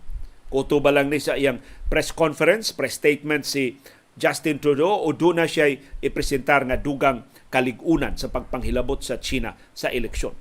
Kuto 0.47 0.79
ba 0.79 0.95
lang 0.95 1.11
ni 1.11 1.19
sa 1.19 1.35
iyang 1.35 1.59
press 1.91 2.15
conference, 2.15 2.71
press 2.71 2.99
statement 3.03 3.43
si 3.43 3.83
Justin 4.17 4.63
Trudeau 4.63 5.05
o 5.05 5.11
doon 5.13 5.43
na 5.43 5.47
siya 5.51 5.75
ipresentar 6.01 6.65
nga 6.65 6.79
dugang 6.79 7.27
kaligunan 7.51 8.15
sa 8.15 8.31
pagpanghilabot 8.33 9.03
sa 9.03 9.19
China 9.19 9.59
sa 9.75 9.91
eleksyon. 9.91 10.33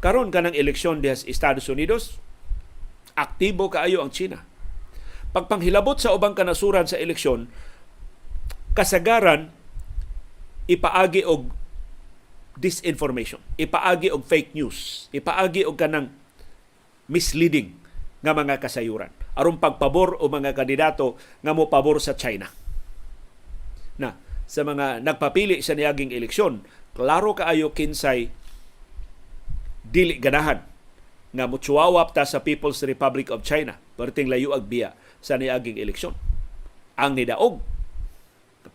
Karon 0.00 0.32
kanang 0.32 0.56
eleksyon 0.56 1.04
diha 1.04 1.16
sa 1.16 1.28
Estados 1.28 1.68
Unidos, 1.68 2.20
aktibo 3.16 3.68
kaayo 3.68 4.00
ang 4.00 4.12
China. 4.12 4.44
Pagpanghilabot 5.34 6.00
sa 6.00 6.12
ubang 6.16 6.36
kanasuran 6.36 6.88
sa 6.88 6.96
eleksyon, 6.96 7.48
kasagaran 8.76 9.52
ipaagi 10.70 11.26
og 11.26 11.50
disinformation, 12.60 13.42
ipaagi 13.56 14.12
og 14.12 14.22
fake 14.24 14.52
news, 14.52 15.08
ipaagi 15.16 15.64
og 15.66 15.80
kanang 15.80 16.12
misleading 17.10 17.79
nga 18.20 18.32
mga 18.36 18.60
kasayuran 18.60 19.12
aron 19.36 19.56
pagpabor 19.56 20.20
o 20.20 20.28
mga 20.28 20.52
kandidato 20.52 21.16
nga 21.40 21.52
mo 21.56 21.72
pabor 21.72 21.96
sa 22.02 22.12
China. 22.12 22.52
Na 23.96 24.16
sa 24.44 24.66
mga 24.66 25.00
nagpapili 25.00 25.62
sa 25.64 25.72
niaging 25.78 26.12
eleksyon, 26.12 26.66
klaro 26.92 27.32
kaayo 27.32 27.72
kinsay 27.72 28.28
dili 29.86 30.20
ganahan 30.20 30.60
nga 31.30 31.44
mutsuwawap 31.46 32.10
ta 32.12 32.26
sa 32.26 32.42
People's 32.42 32.82
Republic 32.82 33.30
of 33.30 33.46
China 33.46 33.78
perting 33.94 34.26
layo 34.26 34.50
ag 34.52 34.66
biya 34.66 34.92
sa 35.22 35.38
niaging 35.38 35.78
eleksyon. 35.78 36.12
Ang 36.98 37.16
nidaog 37.16 37.62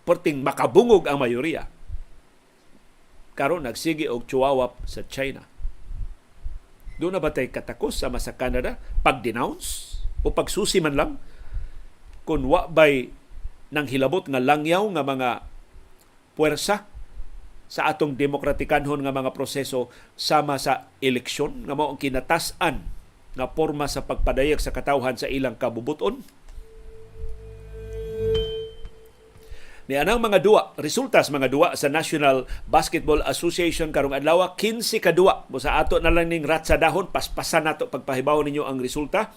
perting 0.06 0.42
makabungog 0.42 1.06
ang 1.06 1.22
mayoriya 1.22 1.70
karon 3.36 3.68
nagsige 3.68 4.08
og 4.08 4.26
chuwawap 4.26 4.80
sa 4.88 5.04
China. 5.12 5.44
Doon 6.96 7.20
na 7.20 7.22
ba 7.24 7.32
tayo 7.36 7.52
katakos 7.52 8.00
sama 8.00 8.22
sa 8.24 8.40
Canada? 8.40 8.80
Pag-denounce 9.04 10.00
o 10.24 10.32
pagsusi 10.32 10.80
man 10.80 10.96
lang? 10.96 11.12
Kung 12.24 12.48
wa 12.48 12.66
bay 12.72 13.12
nang 13.74 13.90
hilabot 13.90 14.24
nga 14.26 14.40
langyaw 14.40 14.88
nga 14.96 15.04
mga 15.04 15.30
puwersa 16.38 16.88
sa 17.66 17.82
atong 17.90 18.14
demokratikanhon 18.14 19.02
nga 19.02 19.14
mga 19.14 19.34
proseso 19.34 19.90
sama 20.14 20.62
sa 20.62 20.88
eleksyon 21.02 21.66
nga 21.66 21.74
mao 21.74 21.92
ang 21.92 22.00
kinatasan 22.00 22.86
nga 23.36 23.46
porma 23.52 23.90
sa 23.90 24.06
pagpadayag 24.06 24.62
sa 24.62 24.72
katawhan 24.72 25.18
sa 25.18 25.28
ilang 25.28 25.58
kabubuton 25.58 26.22
ni 29.86 29.94
anang 29.94 30.18
mga 30.18 30.42
duwa 30.42 30.74
resultas 30.82 31.30
mga 31.30 31.54
duwa 31.54 31.78
sa 31.78 31.86
National 31.90 32.50
Basketball 32.66 33.22
Association 33.26 33.94
karong 33.94 34.18
adlaw 34.18 34.58
15 34.58 34.98
ka 34.98 35.14
duwa 35.14 35.46
mo 35.50 35.62
sa 35.62 35.78
ato 35.78 36.02
na 36.02 36.10
lang 36.10 36.34
ning 36.34 36.46
rat 36.46 36.66
sa 36.66 36.82
dahon 36.82 37.14
paspasan 37.14 37.70
nato 37.70 37.86
pagpahibaw 37.86 38.42
ninyo 38.42 38.66
ang 38.66 38.82
resulta 38.82 39.30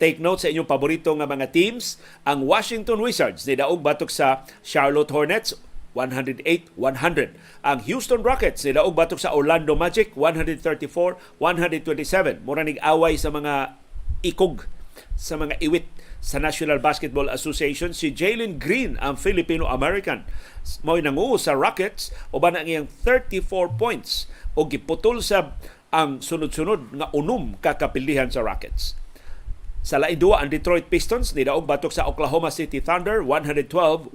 Take 0.00 0.16
note 0.16 0.40
sa 0.40 0.48
inyong 0.48 0.64
paborito 0.64 1.12
nga 1.12 1.28
mga 1.28 1.52
teams. 1.52 2.00
Ang 2.24 2.48
Washington 2.48 3.04
Wizards 3.04 3.44
nidaog 3.44 3.84
batok 3.84 4.08
sa 4.08 4.48
Charlotte 4.64 5.12
Hornets 5.12 5.52
108-100. 5.92 7.36
Ang 7.60 7.78
Houston 7.84 8.24
Rockets 8.24 8.64
nidaog 8.64 8.96
batok 8.96 9.20
sa 9.20 9.36
Orlando 9.36 9.76
Magic 9.76 10.16
134-127. 10.16 12.40
Mura 12.48 12.64
away 12.64 13.20
sa 13.20 13.28
mga 13.28 13.76
ikog 14.24 14.64
sa 15.20 15.36
mga 15.36 15.60
iwit 15.60 15.84
sa 16.20 16.36
National 16.38 16.78
Basketball 16.78 17.32
Association 17.32 17.96
si 17.96 18.12
Jalen 18.12 18.60
Green 18.60 19.00
ang 19.00 19.16
Filipino-American 19.16 20.28
mo'y 20.84 21.00
nanguho 21.00 21.40
sa 21.40 21.56
Rockets 21.56 22.12
uban 22.30 22.54
ang 22.54 22.68
iyang 22.68 22.88
34 23.04 23.80
points 23.80 24.28
o 24.54 24.68
giputol 24.68 25.24
sa 25.24 25.56
ang 25.90 26.22
sunod-sunod 26.22 26.94
nga 26.94 27.10
unom 27.10 27.58
kakapildihan 27.58 28.30
sa 28.30 28.46
Rockets. 28.46 28.94
Sa 29.80 29.96
lain 29.96 30.20
duwa 30.20 30.44
ang 30.44 30.52
Detroit 30.52 30.92
Pistons 30.92 31.32
nidaog 31.32 31.64
batok 31.64 31.88
sa 31.88 32.04
Oklahoma 32.04 32.52
City 32.52 32.84
Thunder 32.84 33.24
112-103. 33.24 34.12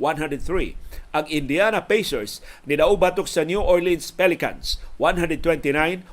Ang 1.09 1.25
Indiana 1.25 1.81
Pacers 1.83 2.37
nidaog 2.69 3.01
batok 3.01 3.25
sa 3.25 3.41
New 3.41 3.59
Orleans 3.59 4.13
Pelicans 4.13 4.77
129-122. 5.01 6.05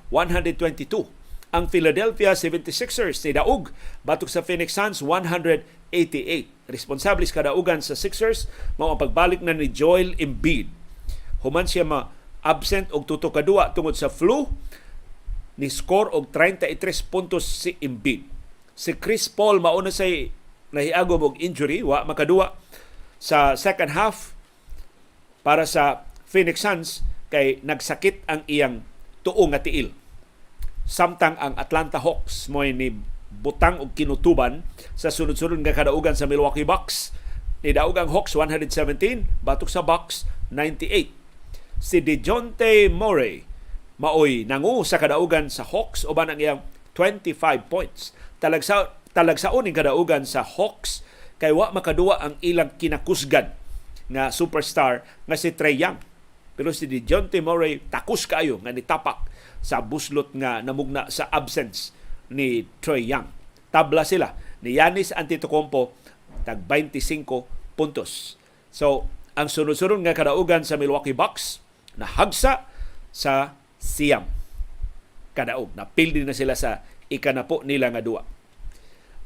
Ang 1.53 1.69
Philadelphia 1.69 2.33
76ers 2.33 3.21
nidaog 3.29 3.77
batok 4.09 4.33
sa 4.33 4.41
Phoenix 4.41 4.73
Suns 4.73 5.05
188. 5.93 6.73
Responsable 6.73 7.23
sa 7.29 7.45
kadaugan 7.45 7.85
sa 7.85 7.93
Sixers 7.95 8.49
mao 8.81 8.97
ang 8.97 9.01
pagbalik 9.01 9.45
na 9.45 9.53
ni 9.53 9.69
Joel 9.69 10.17
Embiid. 10.17 10.73
Human 11.45 11.69
siya 11.69 11.85
ma 11.85 12.09
absent 12.43 12.91
og 12.91 13.07
tuto 13.07 13.31
kadua 13.31 13.71
tungod 13.77 13.95
sa 13.95 14.11
flu 14.11 14.51
ni 15.61 15.69
score 15.69 16.11
og 16.11 16.33
33 16.35 16.81
puntos 17.13 17.45
si 17.45 17.79
Embiid 17.79 18.33
si 18.73 18.97
Chris 18.97 19.29
Paul 19.29 19.61
mauna 19.61 19.93
say 19.93 20.33
nahiagom 20.73 21.23
og 21.23 21.35
injury 21.39 21.85
wa 21.85 22.03
makadua 22.09 22.57
sa 23.23 23.55
second 23.55 23.93
half 23.93 24.33
para 25.45 25.69
sa 25.69 26.09
Phoenix 26.27 26.65
Suns 26.65 27.05
kay 27.29 27.61
nagsakit 27.63 28.25
ang 28.27 28.43
iyang 28.49 28.85
tuo 29.23 29.47
nga 29.53 29.63
tiil. 29.63 29.95
Samtang 30.83 31.39
ang 31.39 31.55
Atlanta 31.55 32.03
Hawks 32.03 32.51
mo 32.51 32.67
ni 32.67 32.91
butang 33.43 33.83
og 33.83 33.99
kinutuban 33.99 34.63
sa 34.95 35.11
sunod-sunod 35.11 35.61
nga 35.67 35.75
kadaugan 35.75 36.15
sa 36.15 36.31
Milwaukee 36.31 36.65
Bucks. 36.65 37.11
Nidaog 37.67 37.99
ang 37.99 38.11
Hawks 38.15 38.39
117, 38.39 39.27
batok 39.43 39.71
sa 39.71 39.83
Bucks 39.83 40.27
98. 40.55 41.11
Si 41.83 41.99
DeJounte 41.99 42.87
Murray 42.87 43.43
maoy 44.03 44.43
nangu 44.43 44.83
sa 44.83 44.99
kadaugan 44.99 45.47
sa 45.47 45.63
Hawks 45.63 46.03
uban 46.03 46.27
ang 46.27 46.39
iyang 46.43 46.61
25 46.99 47.39
points 47.71 48.11
talagsa 48.43 48.99
talagsaon 49.15 49.63
ning 49.69 49.77
kadaugan 49.77 50.27
sa 50.27 50.43
Hawks 50.43 51.07
kay 51.39 51.55
wa 51.55 51.71
makaduwa 51.71 52.19
ang 52.19 52.35
ilang 52.43 52.75
kinakusgan 52.79 53.55
nga 54.11 54.35
superstar 54.35 55.07
nga 55.25 55.37
si 55.39 55.55
Trey 55.55 55.79
Young. 55.79 55.99
Pero 56.53 56.71
si 56.71 56.85
DeJounte 56.91 57.39
Murray 57.43 57.83
takus 57.91 58.27
kayo 58.27 58.59
nga 58.63 58.75
nitapak 58.75 59.27
sa 59.63 59.79
buslot 59.81 60.35
nga 60.35 60.61
namugna 60.61 61.09
sa 61.09 61.31
absence 61.31 61.95
ni 62.33 62.67
Trey 62.81 63.05
Young. 63.05 63.29
Tabla 63.69 64.05
sila 64.05 64.37
ni 64.65 64.77
Yanis 64.81 65.13
Antetokounmpo 65.13 65.93
tag 66.43 66.65
25 66.67 67.79
puntos. 67.79 68.37
So, 68.73 69.07
ang 69.33 69.49
sunod-sunod 69.49 70.05
nga 70.05 70.17
kadaugan 70.17 70.65
sa 70.67 70.77
Milwaukee 70.77 71.17
Bucks 71.17 71.63
na 71.97 72.05
hagsa 72.05 72.69
sa 73.13 73.57
Siam. 73.81 74.29
Kadaog, 75.33 75.73
napildi 75.73 76.23
na 76.25 76.37
sila 76.37 76.53
sa 76.53 76.85
ikanapo 77.09 77.65
nila 77.65 77.89
nga 77.93 78.05
duwa. 78.05 78.23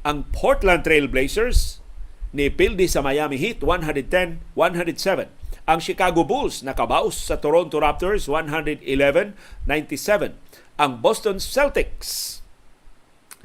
Ang 0.06 0.22
Portland 0.30 0.86
Trail 0.86 1.10
Blazers 1.10 1.82
ni 2.30 2.46
pildi 2.46 2.86
sa 2.86 3.02
Miami 3.02 3.38
Heat 3.38 3.62
110-107. 3.62 5.26
Ang 5.66 5.82
Chicago 5.82 6.22
Bulls 6.22 6.62
nakabaos 6.62 7.18
sa 7.18 7.42
Toronto 7.42 7.82
Raptors 7.82 8.30
111-97. 8.30 9.34
Ang 10.78 10.92
Boston 11.02 11.42
Celtics 11.42 12.38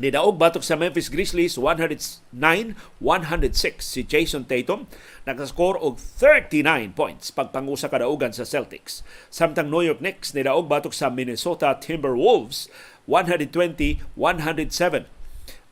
nidaog 0.02 0.42
batok 0.42 0.66
sa 0.66 0.74
Memphis 0.74 1.14
Grizzlies 1.14 1.62
109-106 1.62 3.86
si 3.86 4.02
Jason 4.02 4.50
Tatum 4.50 4.90
nakascore 5.30 5.78
og 5.78 6.02
39 6.02 6.98
points 6.98 7.30
pagpangusa 7.30 7.86
kadaugan 7.86 8.34
sa 8.34 8.42
Celtics 8.42 9.06
samtang 9.30 9.70
New 9.70 9.86
York 9.86 10.02
Knicks 10.02 10.34
nidaog 10.34 10.66
batok 10.66 10.98
sa 10.98 11.14
Minnesota 11.14 11.78
Timberwolves 11.78 12.66
120-107. 13.06 15.06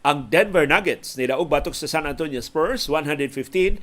Ang 0.06 0.30
Denver 0.30 0.70
Nuggets 0.70 1.18
nidaog 1.18 1.50
batok 1.50 1.74
sa 1.74 1.90
San 1.90 2.06
Antonio 2.06 2.46
Spurs 2.46 2.86
115-109. 2.86 3.82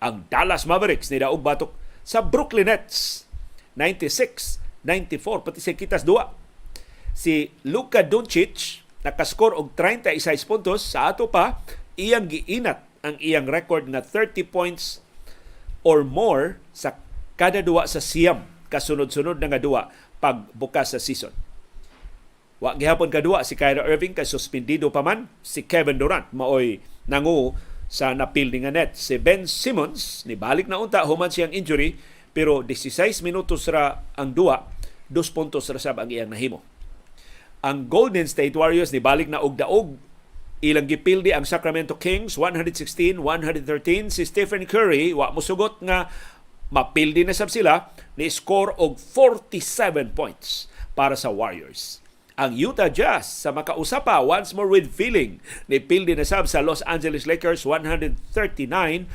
Ang 0.00 0.14
Dallas 0.32 0.64
Mavericks 0.64 1.12
nidaog 1.12 1.44
batok 1.44 1.76
sa 2.00 2.24
Brooklyn 2.24 2.72
Nets 2.72 3.28
96-94 3.76 5.44
pati 5.44 5.60
si 5.60 5.76
Kitas 5.76 6.08
Dua. 6.08 6.40
Si 7.14 7.46
Luka 7.62 8.02
Doncic 8.02 8.83
nakaskor 9.04 9.52
og 9.52 9.76
36 9.76 10.48
puntos 10.48 10.80
sa 10.80 11.12
ato 11.12 11.28
pa 11.28 11.60
iyang 12.00 12.26
giinat 12.26 12.82
ang 13.04 13.20
iyang 13.20 13.44
record 13.44 13.84
na 13.86 14.00
30 14.00 14.48
points 14.48 15.04
or 15.84 16.00
more 16.02 16.56
sa 16.72 16.96
kada 17.36 17.60
duwa 17.60 17.84
sa 17.84 18.00
siyam 18.00 18.48
kasunod-sunod 18.72 19.36
na 19.38 19.52
nga 19.52 19.60
duwa 19.60 19.92
pagbukas 20.18 20.96
sa 20.96 20.98
season. 20.98 21.30
Wa 22.64 22.72
gihapon 22.72 23.12
kadua 23.12 23.44
si 23.44 23.60
Kyrie 23.60 23.84
Irving 23.84 24.16
kay 24.16 24.24
suspendido 24.24 24.88
pa 24.88 25.04
man 25.04 25.28
si 25.44 25.68
Kevin 25.68 26.00
Durant 26.00 26.32
maoy 26.32 26.80
nangu 27.04 27.52
sa 27.92 28.16
napil 28.16 28.48
nga 28.48 28.72
net. 28.72 28.96
Si 28.96 29.20
Ben 29.20 29.44
Simmons 29.44 30.24
ni 30.24 30.32
balik 30.32 30.64
na 30.64 30.80
unta 30.80 31.04
human 31.04 31.28
siyang 31.28 31.52
injury 31.52 32.00
pero 32.34 32.64
16 32.66 33.22
minutos 33.22 33.70
ra 33.70 34.02
ang 34.18 34.34
duwa, 34.34 34.66
2 35.06 35.36
puntos 35.36 35.70
ra 35.70 35.78
sab 35.78 36.02
ang 36.02 36.10
iyang 36.10 36.32
nahimo. 36.32 36.64
Ang 37.64 37.88
Golden 37.88 38.28
State 38.28 38.52
Warriors 38.52 38.92
ni 38.92 39.00
balik 39.00 39.32
na 39.32 39.40
og 39.40 39.56
daog 39.56 39.96
ilang 40.60 40.84
gipildi 40.84 41.32
ang 41.32 41.48
Sacramento 41.48 41.96
Kings 41.96 42.36
116-113 42.36 44.12
si 44.12 44.28
Stephen 44.28 44.68
Curry 44.68 45.16
wa 45.16 45.32
mosugot 45.32 45.80
nga 45.80 46.12
mapildi 46.68 47.24
na 47.24 47.32
sab 47.32 47.48
sila 47.48 47.88
ni 48.20 48.28
score 48.28 48.76
og 48.76 49.00
47 49.00 50.12
points 50.12 50.68
para 50.92 51.16
sa 51.16 51.32
Warriors. 51.32 52.04
Ang 52.36 52.52
Utah 52.52 52.92
Jazz 52.92 53.32
sa 53.32 53.48
makausapa 53.48 54.20
once 54.20 54.52
more 54.52 54.68
with 54.68 54.92
feeling 54.92 55.40
ni 55.64 55.80
pildi 55.80 56.12
na 56.12 56.28
sab 56.28 56.44
sa 56.44 56.60
Los 56.60 56.84
Angeles 56.84 57.24
Lakers 57.24 57.64
139-116 57.64 59.08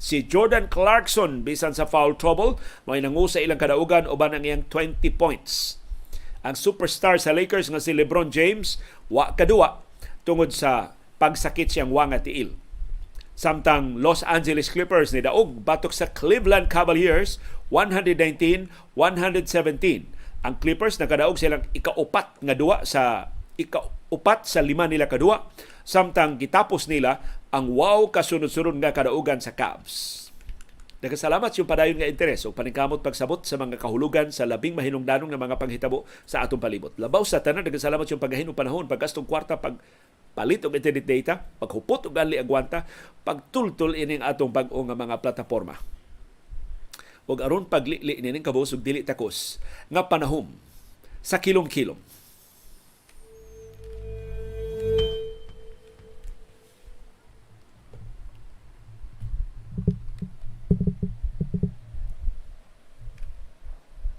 si 0.00 0.16
Jordan 0.24 0.72
Clarkson 0.72 1.44
bisan 1.44 1.76
sa 1.76 1.84
foul 1.84 2.16
trouble 2.16 2.56
may 2.88 3.04
nangu 3.04 3.28
sa 3.28 3.44
ilang 3.44 3.60
kadaugan 3.60 4.08
uban 4.08 4.32
ang 4.32 4.48
iyang 4.48 4.64
20 4.72 5.04
points 5.20 5.76
ang 6.48 6.56
superstar 6.56 7.20
sa 7.20 7.36
Lakers 7.36 7.68
nga 7.68 7.76
si 7.76 7.92
LeBron 7.92 8.32
James 8.32 8.80
wa 9.12 9.36
kadua 9.36 9.84
tungod 10.24 10.48
sa 10.56 10.96
pagsakit 11.20 11.68
siyang 11.68 11.92
wanga 11.92 12.24
tiil 12.24 12.56
samtang 13.36 14.00
Los 14.00 14.24
Angeles 14.24 14.72
Clippers 14.72 15.12
ni 15.12 15.20
daog 15.20 15.60
batok 15.62 15.92
sa 15.92 16.08
Cleveland 16.08 16.72
Cavaliers 16.72 17.36
119-117 17.68 18.96
ang 20.40 20.54
Clippers 20.56 20.96
nakadaog 20.96 21.36
silang 21.36 21.68
ikaupat 21.76 22.40
nga 22.40 22.54
duwa 22.56 22.80
sa 22.88 23.28
ikaupat 23.60 24.48
sa 24.48 24.64
lima 24.64 24.88
nila 24.88 25.04
kadua 25.04 25.52
samtang 25.84 26.40
gitapos 26.40 26.88
nila 26.88 27.20
ang 27.52 27.74
wow 27.76 28.08
kasunod-sunod 28.08 28.76
nga 28.80 28.92
kadaugan 28.92 29.40
sa 29.40 29.56
Cavs. 29.56 30.27
Nagkasalamat 30.98 31.54
yung 31.54 31.68
padayon 31.70 31.98
nga 32.02 32.10
interes 32.10 32.42
o 32.42 32.50
paningkamot 32.50 33.06
pagsabot 33.06 33.38
sa 33.46 33.54
mga 33.54 33.78
kahulugan 33.78 34.34
sa 34.34 34.50
labing 34.50 34.74
mahinungdanong 34.74 35.30
nga 35.30 35.38
mga 35.38 35.56
panghitabo 35.58 36.02
sa 36.26 36.42
atong 36.42 36.58
palibot. 36.58 36.90
Labaw 36.98 37.22
sa 37.22 37.38
tanan, 37.38 37.62
nagkasalamat 37.62 38.02
yung 38.10 38.18
paghahin 38.18 38.50
panahon, 38.50 38.90
pagkastong 38.90 39.22
kwarta, 39.22 39.62
pag 39.62 39.78
palit 40.34 40.58
og 40.66 40.74
internet 40.74 41.06
data, 41.06 41.38
paghupot 41.62 42.10
og 42.10 42.18
ali 42.18 42.34
agwanta, 42.34 42.82
pagtultol 43.22 43.94
ining 43.94 44.26
atong 44.26 44.50
bag-o 44.50 44.82
nga 44.86 44.98
mga 44.98 45.22
plataporma 45.22 45.78
ug 47.28 47.44
aron 47.44 47.68
paglili 47.68 48.16
nining 48.24 48.40
kabus 48.40 48.72
ug 48.72 48.80
dili 48.80 49.04
takos 49.04 49.60
nga 49.92 50.08
panahom 50.08 50.48
sa 51.20 51.36
kilom-kilom 51.36 52.00